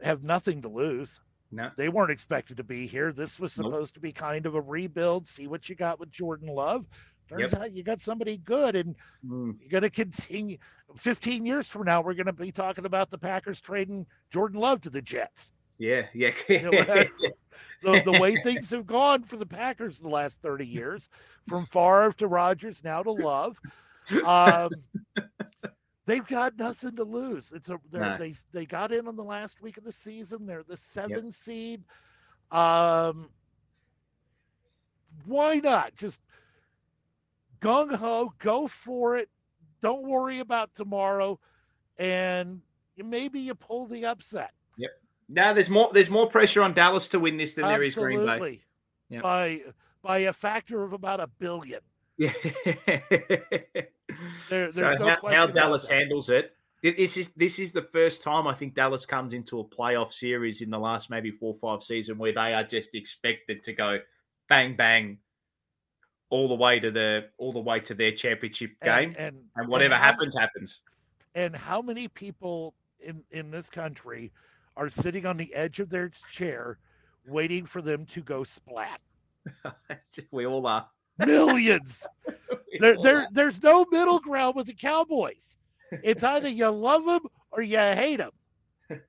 [0.00, 1.20] have nothing to lose.
[1.50, 3.12] no, They weren't expected to be here.
[3.12, 3.66] This was Nope.
[3.66, 5.26] supposed to be kind of a rebuild.
[5.28, 6.86] See what you got with Jordan Love.
[7.28, 7.62] Turns Yep.
[7.62, 10.58] out you got somebody good, and Mm, you're going to continue.
[10.96, 14.80] 15 years from now, we're going to be talking about the Packers trading Jordan Love
[14.82, 15.52] to the Jets.
[15.78, 16.30] yeah, yeah.
[16.62, 16.84] know?
[17.82, 21.08] The, the way things have gone for the Packers in the last 30 years,
[21.46, 23.56] from Favre to Rodgers, now to Love,
[24.22, 24.82] um,
[26.08, 27.52] they've got nothing to lose.
[27.54, 28.16] It's a No.
[28.18, 30.46] they they got in on the last week of the season.
[30.46, 31.84] They're the seven seed.
[32.50, 33.28] Um,
[35.26, 36.20] why not just
[37.60, 39.28] gung ho, go for it.
[39.82, 41.38] Don't worry about tomorrow,
[41.98, 42.62] and
[42.96, 44.52] maybe you pull the upset.
[44.78, 44.90] Yep.
[45.28, 45.90] Now there's more.
[45.92, 48.32] There's more pressure on Dallas to win this than there is Green Bay.
[48.32, 48.62] Absolutely.
[49.10, 49.22] Yep.
[49.22, 49.60] By
[50.02, 51.80] by a factor of about a billion.
[52.16, 52.32] Yeah.
[54.48, 55.94] There- so no how, how Dallas that.
[55.94, 56.54] handles it?
[56.82, 60.62] This is this is the first time I think Dallas comes into a playoff series
[60.62, 63.98] in the last maybe four or five season where they are just expected to go
[64.48, 65.18] bang bang
[66.30, 69.68] all the way to the all the way to their championship game, and, and, and
[69.68, 70.82] whatever how- happens happens.
[71.34, 74.32] And how many people in in this country
[74.76, 76.78] are sitting on the edge of their chair,
[77.26, 79.00] waiting for them to go splat?
[80.30, 80.88] we all are.
[81.18, 82.04] Millions.
[82.80, 85.56] There, there, there's no middle ground with the Cowboys.
[85.90, 88.30] It's either you love them or you hate them.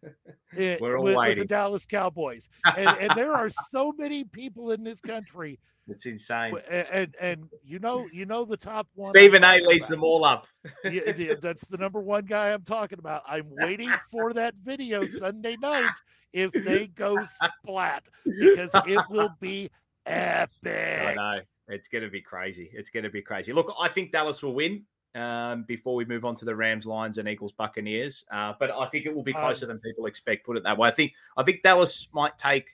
[0.57, 1.45] We're with, with the.
[1.45, 6.55] Dallas Cowboys, and, and there are so many people in this country, It's insane.
[6.69, 9.11] and, and and you know, you know the top one.
[9.11, 10.47] Stephen A leads them all up.
[10.83, 13.23] Yeah, that's the number one guy I'm talking about.
[13.27, 15.91] I'm waiting for that video Sunday night
[16.33, 17.25] if they go
[17.63, 19.69] splat because it will be
[20.05, 21.15] I epic.
[21.15, 21.39] know.
[21.69, 22.69] It's going to be crazy.
[22.73, 23.53] It's going to be crazy.
[23.53, 24.83] Look, I think Dallas will win
[25.15, 28.25] um, before we move on to the Rams, Lions, and Eagles, Buccaneers.
[28.31, 30.45] Uh, but I think it will be Um, closer than people expect.
[30.45, 30.89] Put it that way.
[30.89, 31.13] I think.
[31.37, 32.67] I think Dallas might take.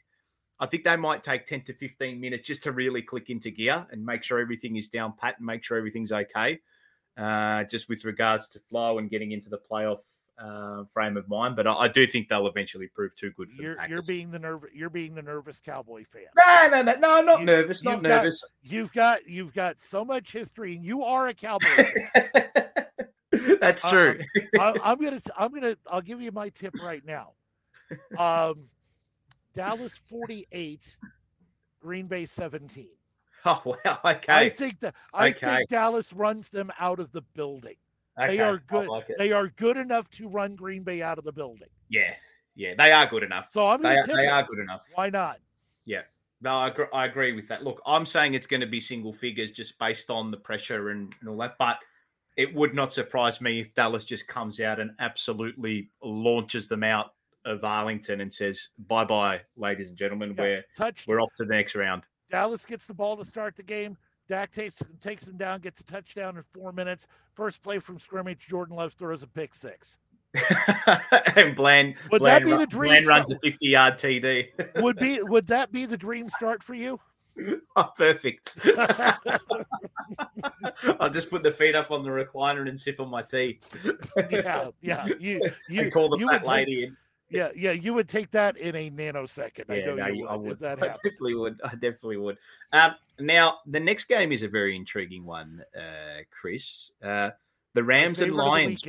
[0.59, 3.85] I think they might take ten to fifteen minutes just to really click into gear
[3.91, 6.59] and make sure everything is down pat and make sure everything's okay.
[7.17, 9.99] Uh, just with regards to flow and getting into the playoff
[10.37, 11.55] uh, frame of mind.
[11.55, 14.31] But I, I do think they'll eventually prove too good for You're the you're being
[14.31, 14.69] the nervous.
[14.73, 16.23] you're being the nervous cowboy fan.
[16.35, 17.83] No, no, no, no, I'm not You- nervous.
[17.83, 18.41] Not got- nervous.
[18.61, 21.65] You've got you've got so much history and you are a cowboy.
[22.13, 22.29] fan.
[23.61, 24.19] That's true.
[24.59, 27.31] I, I'm gonna I'm gonna I'll give you my tip right now.
[28.17, 28.65] Um,
[29.55, 30.81] Dallas 48,
[31.81, 32.87] Green Bay 17.
[33.45, 33.99] oh wow.
[34.03, 35.57] I think that I Okay.
[35.57, 37.75] think Dallas runs them out of the building.
[38.19, 38.37] Okay.
[38.37, 38.87] They are good.
[38.87, 39.07] like.
[39.17, 41.67] They are good enough to run Green Bay out of the building.
[41.89, 42.13] Yeah.
[42.55, 42.73] Yeah.
[42.77, 43.47] They are good enough.
[43.51, 44.81] So I'm They are, they are good enough.
[44.93, 45.39] Why not?
[45.85, 46.01] Yeah.
[46.41, 47.63] No, I agree, I agree with that.
[47.63, 51.13] Look, I'm saying it's going to be single figures just based on the pressure and,
[51.21, 51.55] and all that.
[51.57, 51.79] But
[52.37, 57.13] it would not surprise me if Dallas just comes out and absolutely launches them out
[57.45, 60.35] of Arlington and says, bye bye, ladies and gentlemen.
[60.37, 60.43] Yeah.
[60.43, 61.05] We're, Touch.
[61.07, 62.03] we're off to the next round.
[62.29, 63.97] Dallas gets the ball to start the game.
[64.27, 67.07] Dak takes takes him down, gets a touchdown in four minutes.
[67.35, 69.97] First play from scrimmage, Jordan Love throws a pick six.
[71.35, 73.53] and Bland, Would Bland, that be the dream Bland runs a start?
[73.53, 74.47] 50 yard TD.
[74.81, 76.99] Would be would that be the dream start for you?
[77.75, 78.51] oh, perfect.
[80.99, 83.59] I'll just put the feet up on the recliner and sip on my tea.
[84.31, 85.05] yeah, yeah.
[85.19, 86.97] You you and call the you fat take- lady in.
[87.29, 89.65] Yeah, yeah, you would take that in a nanosecond.
[89.69, 90.63] I Yeah, know no, you you- I would, would.
[90.63, 90.93] I happened.
[91.03, 91.59] definitely would.
[91.63, 92.37] I definitely would.
[92.71, 96.91] Um, now, the next game is a very intriguing one, uh, Chris.
[97.01, 97.31] Uh,
[97.73, 98.83] the Rams and Favorite of the Lions.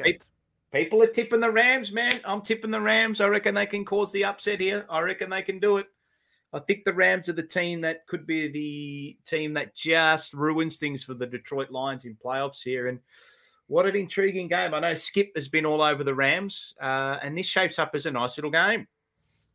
[0.72, 2.20] People are tipping the Rams, man.
[2.24, 3.20] I'm tipping the Rams.
[3.20, 4.84] I reckon they can cause the upset here.
[4.91, 5.87] I reckon they can do it.
[6.53, 10.76] I think the Rams are the team that could be the team that just ruins
[10.76, 12.89] things for the Detroit Lions in playoffs here.
[12.89, 13.01] And
[13.68, 14.74] what an intriguing game.
[14.74, 18.06] I know Skip has been all over the Rams, uh, and this shapes up as
[18.06, 18.86] a nice little game.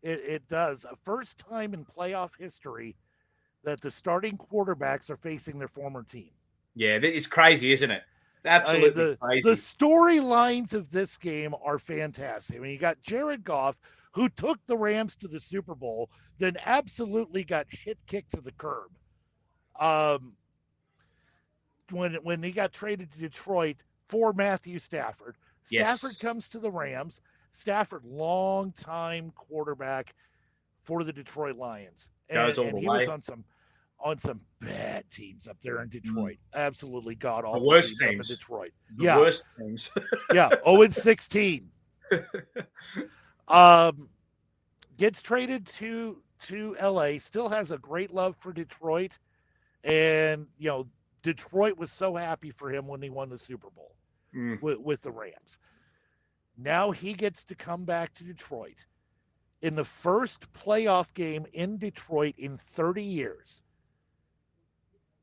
[0.03, 0.85] It, it does.
[0.85, 2.95] A first time in playoff history
[3.63, 6.31] that the starting quarterbacks are facing their former team.
[6.75, 8.03] Yeah, it's crazy, isn't it?
[8.37, 9.49] It's I mean, absolutely the, crazy.
[9.49, 12.55] the storylines of this game are fantastic.
[12.55, 13.77] I mean, you got Jared Goff,
[14.13, 16.09] who took the Rams to the Super Bowl,
[16.39, 18.89] then absolutely got shit kicked to the curb.
[19.79, 20.33] Um,
[21.91, 23.77] when when he got traded to Detroit
[24.11, 26.17] for Matthew Stafford, Stafford Yes.
[26.19, 27.21] comes to the Rams.
[27.53, 30.13] Stafford, long time quarterback
[30.83, 33.43] for the Detroit Lions, and, and the he was on some
[33.99, 36.37] on some bad teams up there in Detroit.
[36.55, 38.29] Absolutely god awful worst teams, teams.
[38.31, 38.71] in Detroit.
[38.97, 39.17] The Yeah.
[39.17, 39.89] worst teams.
[40.33, 41.69] Yeah, 0 and 16.
[43.47, 44.07] Um,
[44.97, 47.17] gets traded to to LA.
[47.19, 49.17] Still has a great love for Detroit,
[49.83, 50.87] and you know
[51.21, 53.93] Detroit was so happy for him when he won the Super Bowl
[54.35, 54.61] Mm.
[54.61, 55.57] with, with the Rams.
[56.57, 58.77] Now he gets to come back to Detroit
[59.61, 63.61] in the first playoff game in Detroit in 30 years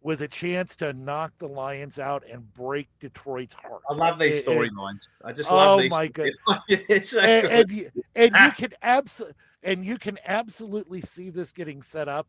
[0.01, 3.83] with a chance to knock the Lions out and break Detroit's heart.
[3.91, 5.09] I love these storylines.
[5.25, 5.91] I just Oh love these.
[5.91, 6.37] my goodness.
[6.69, 8.55] it's so and, and, you- and you Ah.
[8.57, 9.33] can abso-
[9.65, 12.29] and you can absolutely see this getting set up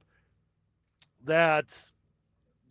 [1.25, 1.65] that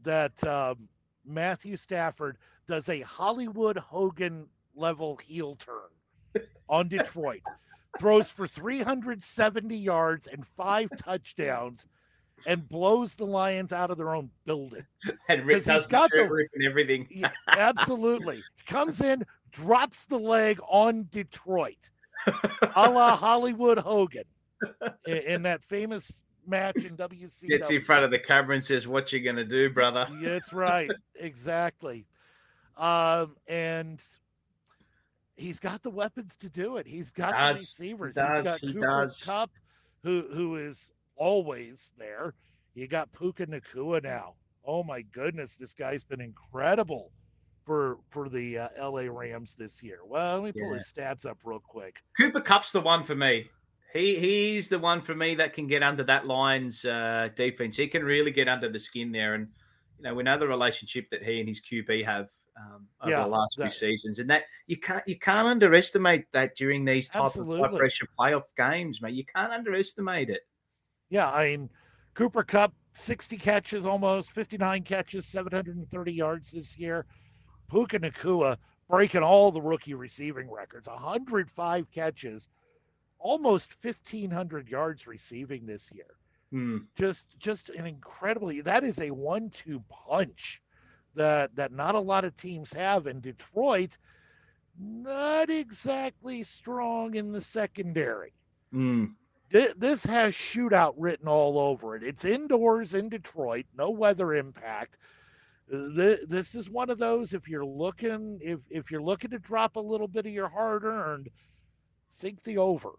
[0.03, 0.89] that um,
[1.25, 2.39] Matthew Stafford
[2.69, 4.47] does a Hollywood Hogan
[4.77, 7.41] level heel turn on Detroit,
[7.99, 11.87] throws for 370 yards and five touchdowns,
[12.47, 14.85] and blows the Lions out of their own building.
[15.29, 17.09] and he's does the got shirt the- and everything.
[17.11, 18.43] Yeah, absolutely.
[18.67, 21.91] Comes in, drops the leg on Detroit,
[22.27, 24.25] a la Hollywood Hogan
[25.07, 27.49] in, in that famous match in WCW.
[27.49, 30.91] Gets in front of the camera and says, "What you gonna do, brother?" That's right.
[31.17, 32.07] Exactly.
[32.79, 34.03] Um, and
[35.37, 36.87] he's got the weapons to do it.
[36.87, 37.59] He's got the Does.
[37.61, 38.15] receivers.
[38.15, 38.37] He does.
[38.37, 39.23] He's got He Cooper does.
[39.25, 39.51] Kupp,
[40.03, 42.35] who who is always there.
[42.75, 44.35] You got Puka Nacua now.
[44.65, 47.11] Oh my goodness, this guy's been incredible
[47.65, 49.99] for for the uh, LA Rams this year.
[50.07, 50.75] Well, let me pull Yeah.
[50.79, 51.97] his stats up real quick.
[52.17, 53.49] Cooper Kupp's the one for me.
[53.93, 57.77] He he's the one for me that can get under that line's uh, defense.
[57.77, 59.49] He can really get under the skin there, and
[59.99, 62.29] you know we know the relationship that he and his QB have
[62.59, 66.31] um, over Yeah, the last that- few seasons, and that you can't you can't underestimate
[66.33, 69.15] that during these type of high pressure playoff games, mate.
[69.15, 70.43] You can't underestimate it.
[71.11, 71.71] Yeah, I mean,
[72.15, 77.07] Cooper Kupp, 60 catches almost, 59 catches, 730 yards this year.
[77.71, 78.57] Puka Nacua
[78.89, 82.49] breaking all the rookie receiving records, 105 catches,
[83.19, 86.17] almost 1,500 yards receiving this year.
[86.51, 86.79] Hmm.
[86.97, 90.63] Just, just an incredibly, that is a one-two punch
[91.19, 93.07] that that not a lot of teams have.
[93.07, 93.99] And Detroit,
[94.79, 98.35] not exactly strong in the secondary.
[98.73, 99.05] Hmm.
[99.51, 102.03] Thi- this has shootout written all over it.
[102.05, 104.97] It's indoors in Detroit, no weather impact.
[105.69, 107.35] This is one of those.
[107.35, 110.85] If you're looking, if if you're looking to drop a little bit of your hard
[110.85, 111.31] earned,
[112.19, 112.91] think the over.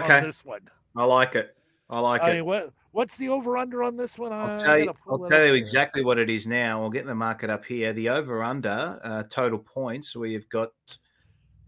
[0.00, 0.68] on Okay, this one.
[0.96, 1.56] I like it.
[1.90, 2.36] I like I it.
[2.36, 4.32] mean, what what's the over under on this one?
[4.32, 4.92] I'll tell you.
[5.08, 6.82] I'll tell you exactly what it is now.
[6.82, 7.92] I'll get the market up here.
[7.92, 10.70] The over under uh, total points we've got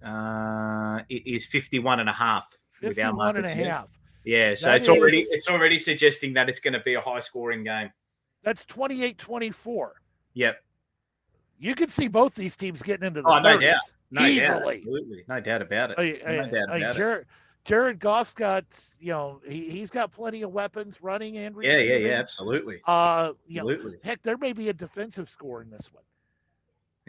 [0.04, 2.46] uh, it is 51 and a half
[2.80, 3.70] with our 51 and a here.
[3.70, 3.88] half.
[4.24, 7.20] Yeah, so That it's already it's already suggesting that it's going to be a high
[7.20, 7.90] scoring game.
[8.44, 9.90] That's 28-24.
[10.34, 10.56] Yep.
[11.58, 13.80] You can see both these teams getting into the Oh, no doubt.
[14.10, 14.62] No doubt.
[14.66, 15.24] Absolutely.
[15.28, 15.98] No doubt about it.
[15.98, 17.26] I, I, No doubt I, about it.
[17.64, 18.64] Jared, Goff's got,
[18.98, 22.02] you know, he, he's got plenty of weapons running and Yeah, receiving.
[22.02, 22.80] yeah, yeah, absolutely.
[22.86, 23.98] Uh, you know, Absolutely.
[24.02, 26.02] heck, there may be a defensive score in this one.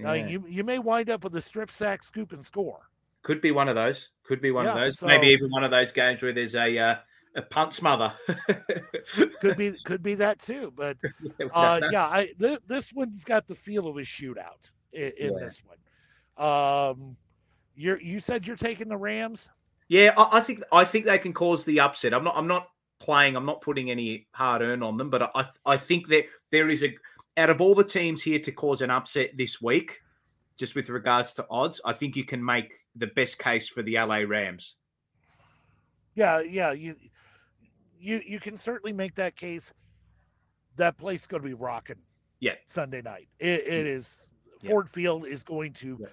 [0.06, 2.90] Uh, you you may wind up with a strip sack, scoop, and score.
[3.22, 4.10] Could be one of those.
[4.24, 4.98] Could be one of those.
[5.00, 6.96] so- Maybe even one of those games where there's a uh,
[7.36, 8.12] a punt smother.
[9.40, 10.74] Could be could be that too.
[10.76, 10.98] But
[11.54, 15.40] uh, yeah, I th- this one's got the feel of a shootout in, in Yeah.
[15.40, 15.78] this one.
[16.48, 17.16] Um,
[17.76, 19.48] you you said you're taking the Rams.
[19.94, 22.16] Yeah, I, I think I think they can cause the upset.
[22.16, 22.68] I'm not I'm not
[23.00, 23.36] playing.
[23.36, 26.84] I'm not putting any hard earn on them, but I I think that there is
[26.84, 26.96] a
[27.38, 30.02] out of all the teams here to cause an upset this week,
[30.58, 34.00] just with regards to odds, I think you can make the best case for the
[34.00, 34.78] LA Rams.
[36.16, 36.96] Yeah, yeah, you
[38.00, 39.72] you you can certainly make that case.
[40.78, 42.02] That place is going to be rocking.
[42.40, 42.56] Yeah.
[42.66, 43.28] Sunday night.
[43.38, 44.32] It, it is
[44.64, 44.72] Yeah.
[44.72, 46.08] Ford Field is going to Yeah.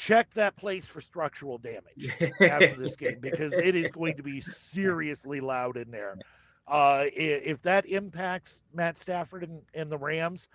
[0.00, 2.12] Check that place for structural damage
[2.46, 6.18] after this game because it is going to be seriously loud in there.
[6.66, 10.48] Uh, if that impacts Matt Stafford and, and the Rams,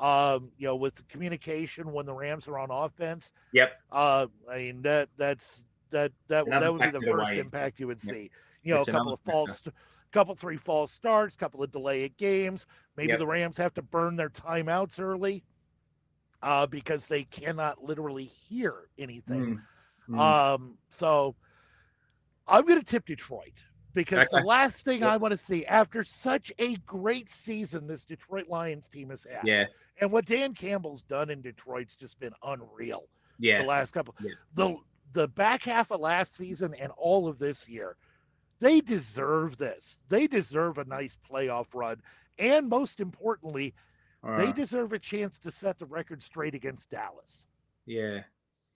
[0.00, 3.70] um, you know, with the communication when the Rams are on offense, Yep.
[3.92, 7.38] uh, I mean that that's that that Another that would be the first in.
[7.38, 8.16] impact you would Yep.
[8.16, 8.30] see.
[8.62, 9.62] You know, It's a couple of false,
[10.12, 12.66] couple three false starts, couple of delayed games.
[12.96, 13.16] Maybe Yep.
[13.16, 15.44] the Rams have to burn their timeouts early,
[16.42, 19.54] uh, because they cannot literally hear anything.
[19.54, 19.62] Mm,
[20.08, 20.18] mm.
[20.20, 21.36] Um, so
[22.46, 23.54] I'm going to tip Detroit
[23.94, 24.28] because Okay.
[24.28, 25.02] the last thing.
[25.02, 29.46] I want to see after such a great season this Detroit Lions team has had,
[29.46, 29.64] Yeah,
[30.00, 33.08] and what Dan Campbell's done in Detroit's just been unreal.
[33.38, 34.34] yeah, The last couple, Yeah.
[34.54, 34.76] the
[35.12, 37.96] the back half of last season and all of this year,
[38.60, 40.02] they deserve this.
[40.08, 42.00] They deserve a nice playoff run,
[42.38, 43.74] and most importantly,
[44.36, 47.46] They deserve a chance to set the record straight against Dallas.
[47.86, 48.20] yeah,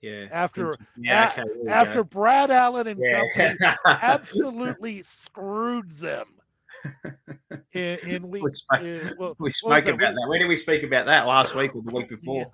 [0.01, 0.27] yeah.
[0.33, 2.03] After yeah, okay, after.
[2.05, 6.27] Brad Allen and company absolutely screwed them
[7.73, 8.43] in, in week.
[8.43, 10.27] we spoke, in- well, we spoke about We- that.
[10.29, 11.27] When did we speak about that?
[11.27, 12.51] Last week or the week before?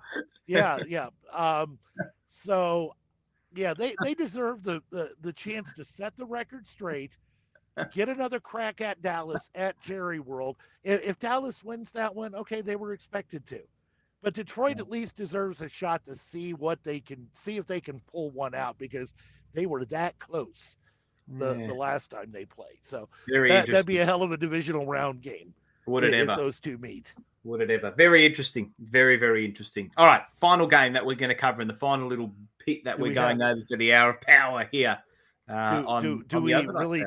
[0.47, 1.09] yeah, yeah.
[1.33, 1.79] Um,
[2.29, 2.95] so,
[3.55, 7.17] yeah, they they deserve the, the the chance to set the record straight,
[7.93, 10.57] get another crack at Dallas at Jerry World.
[10.83, 13.59] If, if Dallas wins that one, okay, they were expected to,
[14.21, 14.83] but Detroit Yeah.
[14.83, 18.31] at least deserves a shot to see what they can see if they can pull
[18.31, 19.13] one out because
[19.53, 20.75] they were that close
[21.37, 22.79] the, Yeah, the last time they played.
[22.83, 25.53] So very that, that'd be a hell of a divisional round game
[25.85, 26.41] Would it if ever?
[26.41, 27.13] those two meet.
[27.45, 27.91] Would it ever?
[27.91, 28.73] Very interesting.
[28.79, 29.91] Very, very interesting.
[29.95, 30.23] All right.
[30.41, 33.09] Final game that we're going to cover in the final little pit that Do we're
[33.09, 34.97] we going over for the hour of power here.
[35.47, 37.05] Uh, do, on, do, do on we really.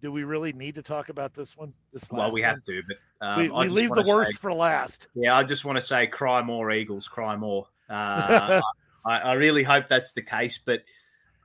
[0.00, 1.72] Do we really need to talk about this one?
[1.92, 2.50] This Well, we one?
[2.50, 5.08] have to, but um, we, we leave the wanna say- worst for last.
[5.14, 7.66] yeah, I just want to say, cry more, Eagles, cry more.
[7.88, 8.60] Uh,
[9.06, 10.80] I, I really hope that's the case, but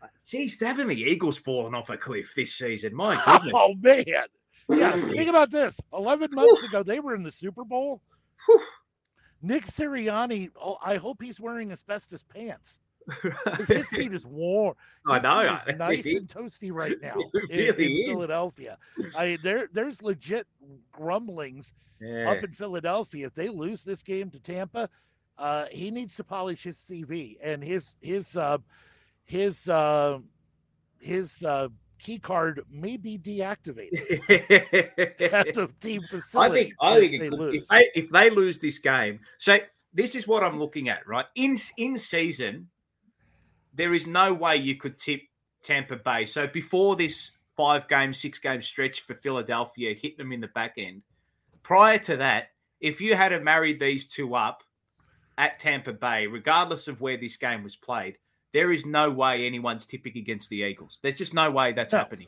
[0.01, 2.93] uh, geez, haven't the Eagles fallen off a cliff this season?
[2.95, 3.53] My goodness.
[3.55, 4.03] Oh man.
[4.69, 5.77] Yeah, think about this.
[5.93, 8.01] Eleven months ago, they were in the Super Bowl.
[9.41, 10.49] Nick Sirianni.
[10.61, 12.79] Oh, I hope he's wearing asbestos pants.
[13.67, 14.75] His seat is warm.
[15.07, 15.59] I know.
[15.77, 17.15] nice and toasty right now
[17.49, 18.09] in, really in is.
[18.11, 18.77] Philadelphia.
[19.17, 20.47] I there there's legit
[20.91, 22.31] grumblings yeah.
[22.31, 23.27] up in Philadelphia.
[23.27, 24.89] If they lose this game to Tampa,
[25.37, 28.57] uh, he needs to polish his CV and his his uh,
[29.25, 30.19] his uh,
[30.99, 31.67] his uh,
[31.99, 34.19] key card may be deactivated
[35.33, 36.63] at the team I facility.
[36.63, 37.55] think I if think they could, lose.
[37.55, 39.57] if they if they lose this game, so
[39.93, 41.25] this is what I'm looking at, right?
[41.35, 42.69] In in season,
[43.73, 45.21] there is no way you could tip
[45.63, 46.25] Tampa Bay.
[46.25, 50.73] So before this five game, six game stretch for Philadelphia hit them in the back
[50.77, 51.01] end.
[51.63, 52.49] Prior to that,
[52.81, 54.63] if you had married these two up
[55.37, 58.17] at Tampa Bay, regardless of where this game was played,
[58.51, 60.99] there is no way anyone's tipping against the Eagles.
[61.01, 61.99] There's just no way that's No.
[61.99, 62.27] happening.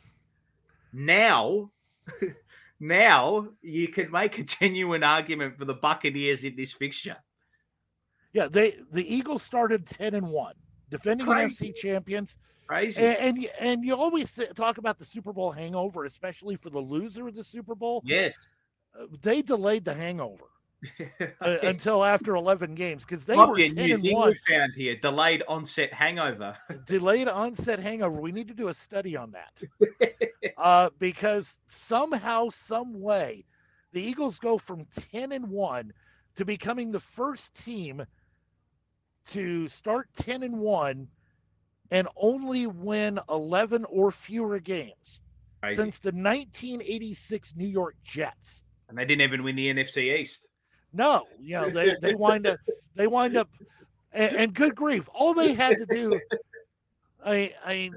[0.92, 1.70] Now,
[2.80, 7.16] now you can make a genuine argument for the Buccaneers in this fixture.
[8.32, 10.54] yeah, they the Eagles started ten and one,
[10.90, 11.68] defending Crazy.
[11.68, 13.04] NFC champions, Crazy.
[13.04, 16.78] and and, you- and you always talk about the Super Bowl hangover, especially for the
[16.80, 18.02] loser of the Super Bowl.
[18.04, 18.36] yes.
[18.98, 20.46] Uh, They delayed the hangover
[21.40, 24.30] uh, until after eleven games because they were be ten new and one.
[24.30, 26.56] we found here: delayed onset hangover.
[26.86, 28.20] delayed onset hangover.
[28.20, 29.62] We need to do a study on that
[30.56, 33.44] uh, because somehow, some way,
[33.92, 35.92] the Eagles go from ten and one
[36.36, 38.04] to becoming the first team
[39.32, 41.08] to start ten and one
[41.90, 45.20] and only win eleven or fewer games
[45.62, 45.76] Crazy.
[45.76, 48.62] since the 1986 New York Jets.
[48.88, 50.48] and they didn't even win the NFC East.
[50.92, 52.58] No, you know they they wind up
[52.94, 53.48] they wind up
[54.12, 56.18] and, and good grief, all they had to do.
[57.24, 57.90] I I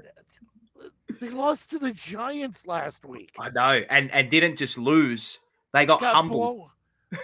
[1.20, 3.30] they lost to the Giants last week.
[3.38, 5.38] I know, and and didn't just lose;
[5.72, 6.56] they got, Got humbled.
[6.56, 6.70] blown-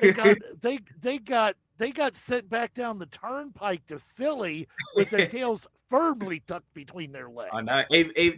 [0.01, 5.11] They got they they got they got sent back down the turnpike to Philly with
[5.11, 7.51] their tails firmly tucked between their legs.
[7.53, 7.83] I know.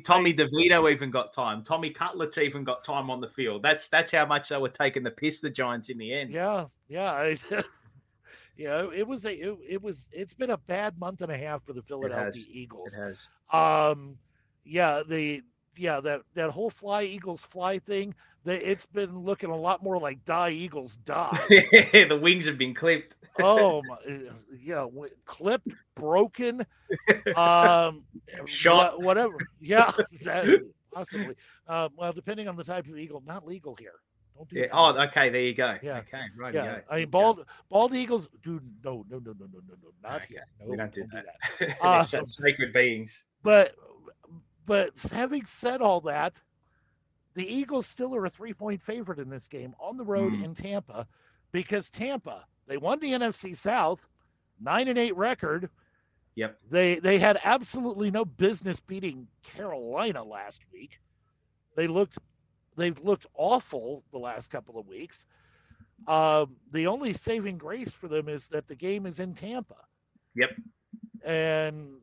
[0.04, 1.62] Tommy DeVito even got time.
[1.62, 3.62] Tommy Cutlets even got time on the field.
[3.62, 5.40] That's that's how much they were taking the piss.
[5.40, 6.30] The Giants in the end.
[6.30, 7.12] Yeah, yeah.
[7.12, 7.38] I,
[8.56, 11.64] yeah, it was a it, it was it's been a bad month and a half
[11.64, 12.94] for the Philadelphia Eagles.
[12.94, 13.28] It has.
[13.52, 14.18] Um,
[14.64, 15.42] yeah, the
[15.76, 18.14] yeah that that whole fly Eagles fly thing.
[18.48, 21.38] They, it's been looking a lot more like die Eagles die.
[21.48, 23.16] the wings have been clipped.
[23.40, 23.96] oh my,
[24.58, 24.86] yeah,
[25.26, 26.64] clipped, broken,
[27.36, 28.00] um,
[28.46, 28.98] Shot.
[28.98, 29.36] wha- whatever.
[29.60, 29.92] Yeah,
[30.22, 31.34] that, possibly.
[31.66, 33.92] Um, well, depending on the type of eagle, not legal here.
[34.34, 34.62] Don't do Yeah.
[34.62, 34.70] that.
[34.72, 35.28] Oh, okay.
[35.28, 35.76] There you go.
[35.82, 35.98] Yeah.
[35.98, 36.22] Okay.
[36.38, 36.54] Right.
[36.54, 36.78] yeah.
[36.88, 38.62] I mean, bald bald eagles, dude.
[38.82, 40.44] No, no, no, no, no, no, no, not Okay, here.
[40.60, 41.26] No, we don't do that.
[41.58, 43.24] They're Uh, sacred beings.
[43.42, 43.74] But
[44.64, 46.34] but having said all that,
[47.38, 50.44] the Eagles still are a three point favorite in this game on the road Hmm.
[50.44, 51.08] in Tampa
[51.52, 54.06] because Tampa they won the NFC South,
[54.60, 55.70] nine and eight record.
[56.36, 56.60] Yep.
[56.70, 61.00] They they had absolutely no business beating Carolina last week.
[61.76, 62.18] They looked
[62.76, 65.26] they've looked awful the last couple of weeks.
[66.08, 69.86] Um, the only saving grace for them is that the game is in Tampa.
[70.34, 70.50] Yep.
[71.24, 72.00] And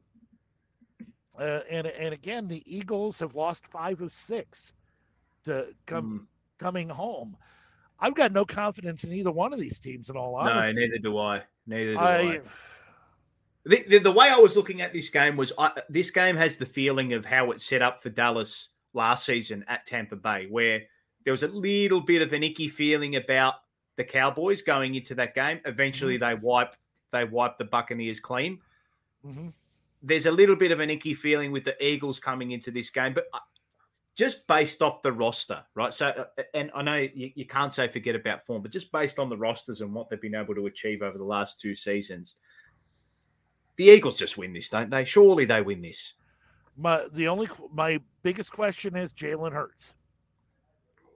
[1.38, 4.74] Uh, and and again, the Eagles have lost five of six
[5.46, 6.60] to come mm.
[6.60, 7.38] coming home.
[8.00, 10.10] I've got no confidence in either one of these teams.
[10.10, 11.44] In all honesty, no, neither do I.
[11.66, 12.18] Neither do I.
[12.18, 12.42] I.
[13.68, 16.56] The, the, the, way I was looking at this game was I, this game has
[16.56, 20.82] the feeling of how it set up for Dallas last season at Tampa Bay, where
[21.24, 23.56] there was a little bit of an icky feeling about
[23.96, 25.60] the Cowboys going into that game.
[25.66, 26.36] Eventually, mm-hmm.
[26.36, 26.76] they wipe
[27.12, 28.60] they wipe the Buccaneers clean.
[29.26, 29.50] Mm-hmm.
[30.04, 33.14] There's a little bit of an icky feeling with the Eagles coming into this game,
[33.14, 33.40] but uh,
[34.16, 35.94] just based off the roster, right?
[35.94, 39.20] So, uh, and I know you, you, can't say forget about form, but just based
[39.20, 42.36] on the rosters and what they've been able to achieve over the last two seasons,
[43.76, 45.04] the Eagles just win this, don't they?
[45.04, 46.14] Surely they win this.
[46.78, 49.94] My the only my biggest question is Jalen Hurts.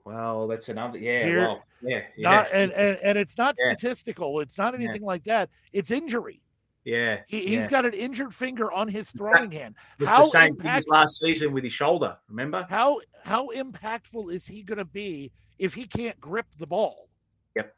[0.04, 0.98] Well, that's another.
[0.98, 2.30] Yeah, Here, well, yeah, yeah.
[2.30, 3.72] Not, and, and and it's not yeah.
[3.72, 4.40] statistical.
[4.40, 5.06] It's not anything yeah.
[5.06, 5.50] like that.
[5.72, 6.40] It's injury.
[6.84, 9.74] Yeah, he, has got an injured finger on his throwing hand.
[10.02, 12.16] How the same impact- last season with his shoulder.
[12.28, 17.08] Remember how how impactful is he going to be if he can't grip the ball?
[17.54, 17.74] Yep,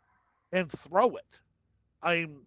[0.53, 1.41] and throw it.
[2.01, 2.39] I mean,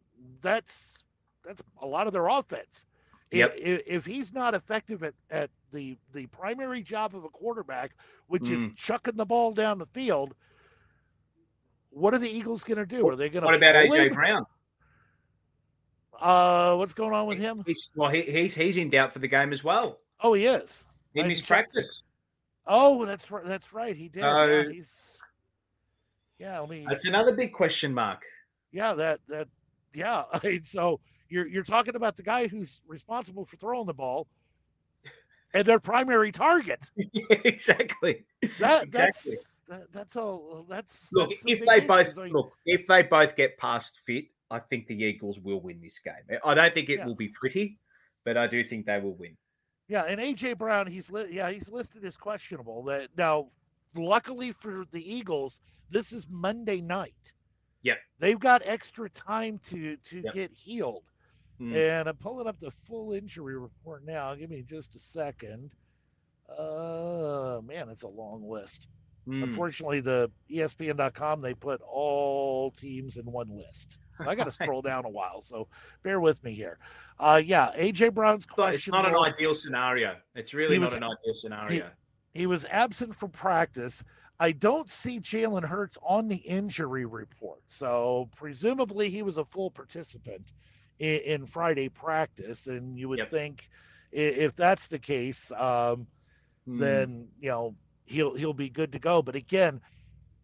[0.41, 1.03] that's
[1.45, 2.85] that's a lot of their offense.
[3.31, 3.55] Yep.
[3.57, 7.91] If, if he's not effective at, at the the primary job of a quarterback,
[8.27, 8.53] which mm.
[8.53, 10.33] is chucking the ball down the field,
[11.89, 13.07] what are the Eagles going to do?
[13.07, 13.47] Are they going to?
[13.47, 14.13] What about AJ him?
[14.13, 14.45] Brown?
[16.19, 17.63] Uh, what's going on with him?
[17.65, 19.99] He's, well, he, he's he's in doubt for the game as well.
[20.21, 22.03] Oh, he is in his practice.
[22.67, 23.45] Oh, that's right.
[23.45, 23.95] That's right.
[23.95, 24.23] He did.
[24.23, 25.19] Uh, yeah, he's.
[26.37, 28.23] Yeah, I mean, that's another big question mark.
[28.71, 29.47] Yeah, that that
[29.93, 30.23] yeah.
[30.33, 30.99] I mean, so
[31.29, 34.27] you're you're talking about the guy who's responsible for throwing the ball
[35.53, 36.79] and their primary target.
[37.13, 38.25] Yeah, exactly.
[38.59, 38.91] That, exactly.
[39.31, 40.65] That's, that, that's all.
[40.69, 41.29] That's look.
[41.29, 45.39] That's if they both look, if they both get past fit, I think the Eagles
[45.39, 46.39] will win this game.
[46.43, 47.05] I don't think it yeah.
[47.05, 47.77] will be pretty,
[48.23, 49.35] but I do think they will win.
[49.87, 52.83] Yeah, and AJ Brown, he's li- yeah, he's listed as questionable.
[52.83, 53.47] That now,
[53.95, 57.13] luckily for the Eagles, this is Monday night.
[57.83, 60.33] Yeah, They've got extra time to to yep.
[60.33, 61.03] get healed.
[61.61, 61.75] Mm.
[61.75, 64.33] And I'm pulling up the full injury report now.
[64.35, 65.71] Give me just a second.
[66.49, 68.87] Uh, man, it's a long list.
[69.27, 69.43] Mm.
[69.43, 73.97] Unfortunately, the ESPN.com they put all teams in one list.
[74.17, 75.41] So I got to scroll down a while.
[75.41, 75.67] So
[76.03, 76.77] bear with me here.
[77.19, 78.75] Uh, yeah, AJ Brown's question.
[78.75, 80.15] It's not an ideal scenario.
[80.35, 81.89] It's really was, not an ideal scenario.
[82.33, 84.03] He, he was absent from practice.
[84.39, 87.61] I don't see Jalen Hurts on the injury report.
[87.67, 90.51] So presumably he was a full participant
[90.99, 93.31] in, in Friday practice, and you would yep.
[93.31, 93.69] think
[94.11, 96.07] if that's the case, um,
[96.67, 96.79] mm.
[96.79, 97.75] then you know
[98.05, 99.21] he'll he'll be good to go.
[99.21, 99.81] But again,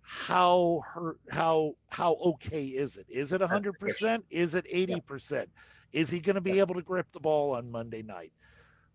[0.02, 3.06] how hurt how how okay is it?
[3.10, 4.26] Is it hundred percent?
[4.30, 5.50] Is it eighty percent?
[5.94, 8.32] Is he going to be able to grip the ball on Monday night?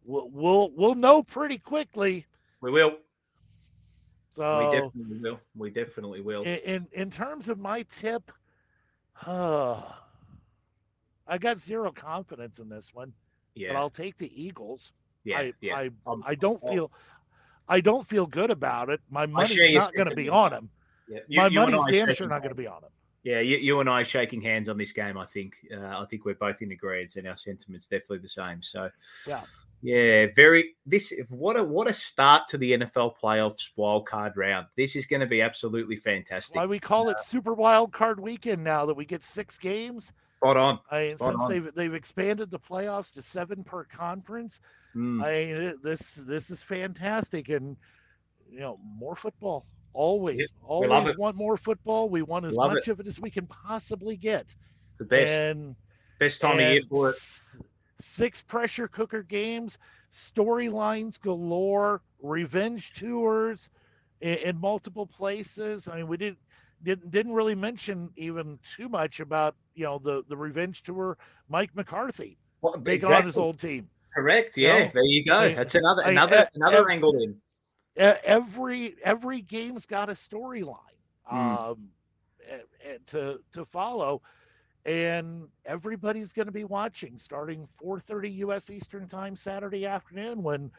[0.05, 2.27] We'll we'll we'll know pretty quickly.
[2.61, 2.99] We will.
[4.31, 5.41] So we definitely will.
[5.57, 6.43] We definitely will.
[6.43, 8.31] In in, in terms of my tip,
[9.27, 9.83] uh,
[11.27, 13.12] I got zero confidence in this one.
[13.55, 13.73] Yeah.
[13.73, 14.93] But I'll take the Eagles.
[15.25, 15.38] Yeah.
[15.38, 15.76] I, yeah.
[15.76, 16.93] I, um, I don't feel
[17.68, 19.01] I don't feel good about it.
[19.11, 20.71] My money's not going to be on him.
[21.09, 21.18] Yeah.
[21.29, 22.91] You, My you money's damn sure not going to be on him.
[23.26, 25.18] Yeah, you, you, and I shaking hands on this game.
[25.18, 28.63] I think uh, I think we're both in agreement, and our sentiments definitely the same.
[28.63, 28.88] So,
[29.26, 29.41] yeah,
[29.83, 30.76] yeah, very.
[30.87, 34.68] This what a what a start to the NFL playoffs wild card round.
[34.76, 36.55] This is going to be absolutely fantastic.
[36.55, 40.13] Why we call uh, it Super Wild Card Weekend now that we get six games.
[40.37, 40.79] Spot on.
[40.91, 41.50] I mean, Spot since on.
[41.50, 44.61] they've they've expanded the playoffs to seven per conference,
[44.95, 45.25] mm.
[45.25, 47.76] I mean, this this is fantastic, and
[48.50, 49.67] you know more football.
[49.95, 52.11] Always, yeah, always want more football.
[52.11, 52.91] We want as love much it.
[52.91, 54.54] of it as we can possibly get.
[54.91, 55.33] It's the best.
[55.33, 55.75] And,
[56.18, 57.17] best time of year for it.
[57.99, 59.79] Six pressure cooker games,
[60.13, 63.71] storylines galore, revenge tours
[64.21, 65.88] in, in multiple places.
[65.88, 66.38] I mean, we didn't
[66.83, 71.19] didn't didn't really mention even too much about you know the the revenge tour.
[71.49, 73.17] Mike McCarthy well, taking exactly.
[73.17, 73.89] on his old team.
[74.15, 74.57] Correct.
[74.57, 74.79] Yeah.
[74.79, 74.91] You know?
[74.95, 75.39] There you go.
[75.39, 77.37] I That's another I, another another angle in.
[77.97, 80.77] Every every game's got a storyline
[81.31, 81.71] mm.
[81.71, 81.89] um,
[83.07, 84.23] to to follow,
[84.85, 88.71] and everybody's going to be watching starting 4:30 U.S.
[88.71, 90.71] Eastern Time Saturday afternoon when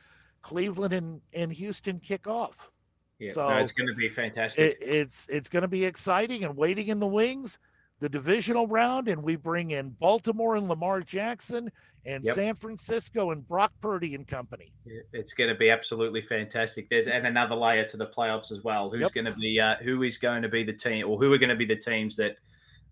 [0.42, 2.72] Cleveland and, and Houston kick off.
[3.20, 4.78] Yeah, so no, it's going to be fantastic.
[4.80, 7.58] It, it's it's going to be exciting and waiting in the wings.
[8.00, 11.72] The divisional round, and we bring in Baltimore and Lamar Jackson,
[12.06, 12.36] and yep.
[12.36, 14.72] San Francisco and Brock Purdy and company.
[15.14, 16.90] It's going to be absolutely fantastic.
[16.90, 18.92] There's and another layer to the playoffs as well.
[18.92, 19.14] Who's yep.
[19.14, 21.50] going to be uh, who is going to be the team, or who are going
[21.50, 22.38] to be the teams that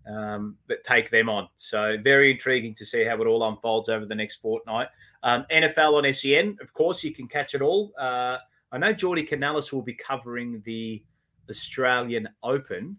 [0.06, 1.48] um, that take them on.
[1.56, 4.88] So very intriguing to see how it all unfolds over the next fortnight.
[5.22, 7.92] Um, NFL on SEN, of course, you can catch it all.
[7.98, 8.38] Uh,
[8.76, 11.02] I know Geordie Canales will be covering the
[11.48, 12.98] Australian Open,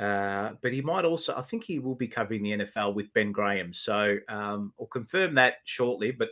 [0.00, 3.30] uh, but he might also, I think he will be covering the NFL with Ben
[3.30, 3.74] Graham.
[3.74, 6.30] So um, I'll confirm that shortly, but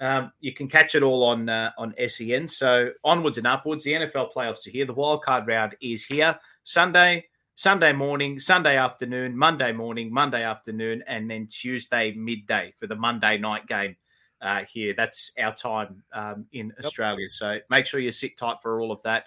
[0.00, 2.48] um, you can catch it all on uh, on SEN.
[2.48, 4.86] So onwards and upwards, the NFL playoffs are here.
[4.86, 6.36] The wildcard round is here.
[6.64, 12.96] Sunday, Sunday morning, Sunday afternoon, Monday morning, Monday afternoon, and then Tuesday midday for the
[12.96, 13.94] Monday night game
[14.42, 14.92] uh, here.
[14.94, 16.84] That's our time um, in yep.
[16.84, 17.28] Australia.
[17.28, 19.26] So make sure you sit tight for all of that.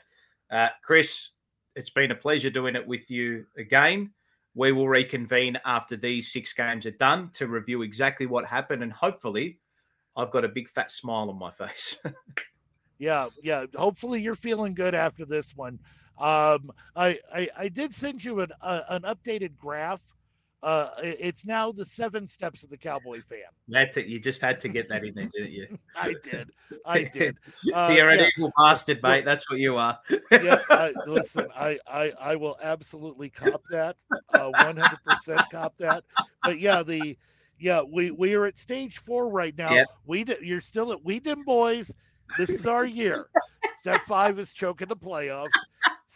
[0.51, 1.31] Uh, Chris,
[1.75, 4.11] it's been a pleasure doing it with you again.
[4.53, 8.93] We will reconvene after these six games are done to review exactly what happened, and
[8.93, 9.59] hopefully,
[10.15, 11.97] I've got a big fat smile on my face.
[12.99, 13.65] yeah, yeah.
[13.75, 15.77] Hopefully, you're feeling good after this one.
[16.17, 19.99] Um, I, I, I did send you an uh, an updated graph.
[20.63, 23.39] Uh, it's now the seven steps of the cowboy fan.
[23.67, 24.07] That's it.
[24.07, 25.77] You just had to get that in there, didn't you?
[25.95, 26.49] I did.
[26.85, 27.35] I did.
[27.73, 28.49] Uh, Theoretical yeah.
[28.57, 29.25] bastard, mate.
[29.25, 29.99] That's what you are.
[30.31, 30.61] yeah.
[30.69, 33.95] I, listen, I, I, I will absolutely cop that.
[34.33, 36.03] Uh, one hundred percent cop that.
[36.43, 37.17] But yeah, the
[37.59, 39.73] yeah we we are at stage four right now.
[39.73, 39.87] Yep.
[40.05, 41.91] We you're still at we dim boys.
[42.37, 43.29] This is our year.
[43.79, 45.49] Step five is choking the playoffs.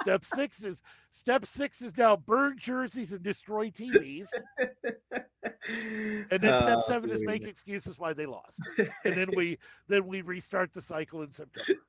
[0.01, 0.81] Step six is
[1.19, 4.27] step six is now burn jerseys and destroy TVs.
[4.57, 8.57] and then step oh, seven is make excuses why they lost.
[8.77, 11.81] And then we then we restart the cycle in September.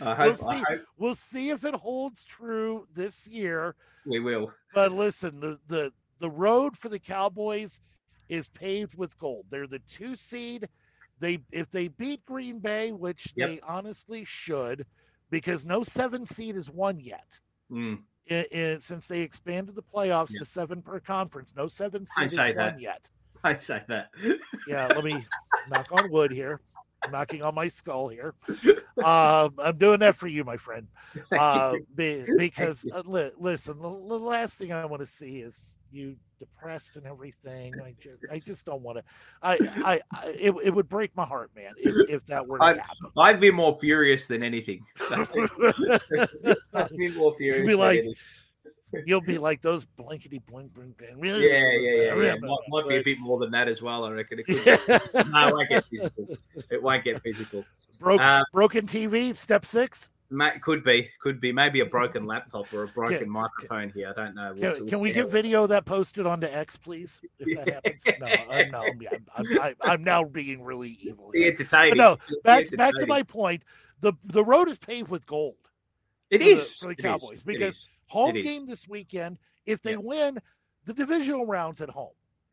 [0.00, 0.64] Hope, we'll, see,
[0.98, 3.74] we'll see if it holds true this year.
[4.06, 4.52] We will.
[4.74, 7.80] But listen, the the the road for the Cowboys
[8.28, 9.46] is paved with gold.
[9.50, 10.68] They're the two seed.
[11.20, 13.48] They if they beat Green Bay, which yep.
[13.48, 14.86] they honestly should,
[15.30, 17.40] because no seven seed is won yet.
[17.70, 18.00] Mm.
[18.26, 22.78] It, it, since they expanded the playoffs to seven per conference, no seven seed won
[22.78, 23.08] yet.
[23.42, 24.08] I say that.
[24.66, 25.24] yeah, let me
[25.70, 26.60] knock on wood here.
[27.10, 28.34] Knocking on my skull here.
[29.02, 30.86] Um, I'm doing that for you, my friend.
[31.30, 35.76] Uh, be, because uh, li- listen, the, the, last thing I want to see is
[35.92, 37.72] you depressed and everything.
[37.80, 39.04] I just, I just don't want to.
[39.42, 39.54] I,
[39.84, 42.78] I, I it, it would break my heart, man, if, if that were to I'd,
[42.78, 43.10] happen.
[43.16, 44.84] I'd be more furious than anything.
[44.96, 45.24] So.
[46.74, 47.66] I'd be more furious.
[47.66, 48.04] Be like,
[49.06, 51.16] you'll be like those blankety blink blink blink.
[51.22, 52.22] Yeah, yeah, yeah.
[52.22, 52.34] yeah.
[52.40, 54.04] Might, might be a bit more than that as well.
[54.04, 54.64] I reckon it could.
[55.30, 56.28] No, it won't get physical.
[56.70, 57.64] It won't get physical.
[57.98, 60.08] Broke, um, broken TV, step six.
[60.62, 64.12] Could be, could be, maybe a broken laptop or a broken can, microphone here.
[64.16, 64.54] I don't know.
[64.56, 67.20] We'll, can, we'll we get video that posted onto X, please?
[67.38, 71.30] If that happens, no, I, no, I'm, I'm, I'm, now being really evil.
[71.32, 71.96] Be entertaining.
[71.96, 73.62] But no, back back to my point.
[74.00, 75.54] The the road is paved with gold.
[76.30, 79.38] It for is the, for the Cowboys because home game this weekend.
[79.66, 80.38] If they win,
[80.84, 82.12] the divisional rounds at home.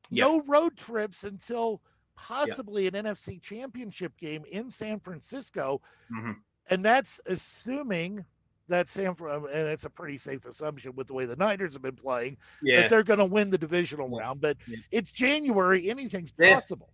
[0.09, 1.81] No road trips until
[2.15, 5.81] possibly an NFC championship game in San Francisco.
[6.11, 6.31] Mm-hmm
[6.71, 8.25] and that's assuming
[8.69, 11.81] that San Fran, and it's a pretty safe assumption with the way the Niners have
[11.81, 12.81] been playing, yeah.
[12.81, 14.21] that they're going to win the divisional yeah.
[14.21, 14.41] round.
[14.41, 14.77] But yeah.
[14.91, 16.89] it's January; anything's possible.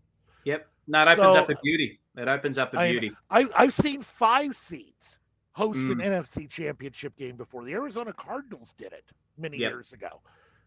[0.45, 0.67] Yep.
[0.87, 1.99] No, it opens so, up a beauty.
[2.15, 3.11] It opens up a beauty.
[3.29, 5.19] I, I, have seen five seeds
[5.57, 5.91] host mm.
[5.91, 7.65] an NFC championship game before.
[7.65, 9.05] The Arizona Cardinals did it
[9.39, 9.71] many yep.
[9.71, 10.21] years ago.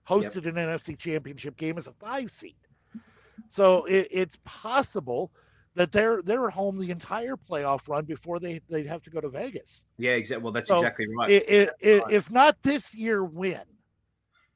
[0.08, 0.46] Hosted yep.
[0.46, 2.56] an NFC championship game as a five seed.
[3.50, 5.30] So it, it's possible
[5.76, 9.20] that they're they're at home the entire playoff run before they they'd have to go
[9.20, 9.84] to Vegas.
[9.96, 10.42] Yeah, exactly.
[10.42, 11.30] Well, that's so exactly right.
[11.30, 13.62] It, it, it, if not this year, when?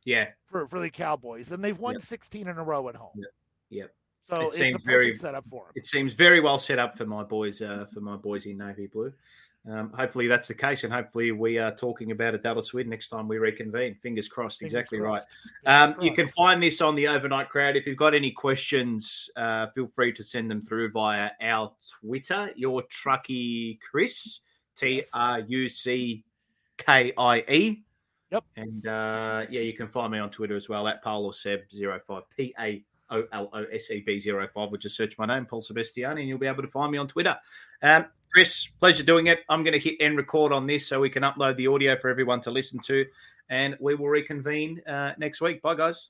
[0.05, 0.31] Yeah.
[0.47, 2.03] For for the Cowboys, and they've won yep.
[2.03, 3.13] 16 in a row at home.
[3.15, 3.31] Yep.
[3.71, 3.95] yep.
[4.25, 5.73] So it seems very set up for them.
[5.77, 7.63] It seems very well set up for my boys.
[7.63, 9.13] Uh, for my boys in navy blue.
[9.71, 13.09] Um, hopefully that's the case, and hopefully we are talking about a Dallas win next
[13.09, 13.95] time we reconvene.
[13.95, 14.61] Fingers crossed.
[14.61, 15.27] Fingers exactly crossed.
[15.65, 15.83] right.
[15.83, 16.05] Um, crossed.
[16.05, 17.75] You can find this on the overnight crowd.
[17.75, 22.51] If you've got any questions, uh, feel free to send them through via our Twitter.
[22.57, 24.41] Your Truckie Chris
[24.77, 26.25] T R U C
[26.77, 27.83] K I E.
[28.33, 28.45] Yep.
[28.57, 31.61] And uh, yeah, you can find me on Twitter as well at Paul or Seb
[31.71, 35.47] 05 P A O L O S E B 05 or just search my name,
[35.47, 37.37] Paolo Sebastiani, and you'll be able to find me on Twitter.
[37.83, 39.45] Um, Chris, pleasure doing it.
[39.49, 42.11] I'm going to hit end record on this so we can upload the audio for
[42.11, 43.07] everyone to listen to,
[43.49, 45.63] and we will reconvene uh, next week.
[45.63, 46.09] Bye, guys.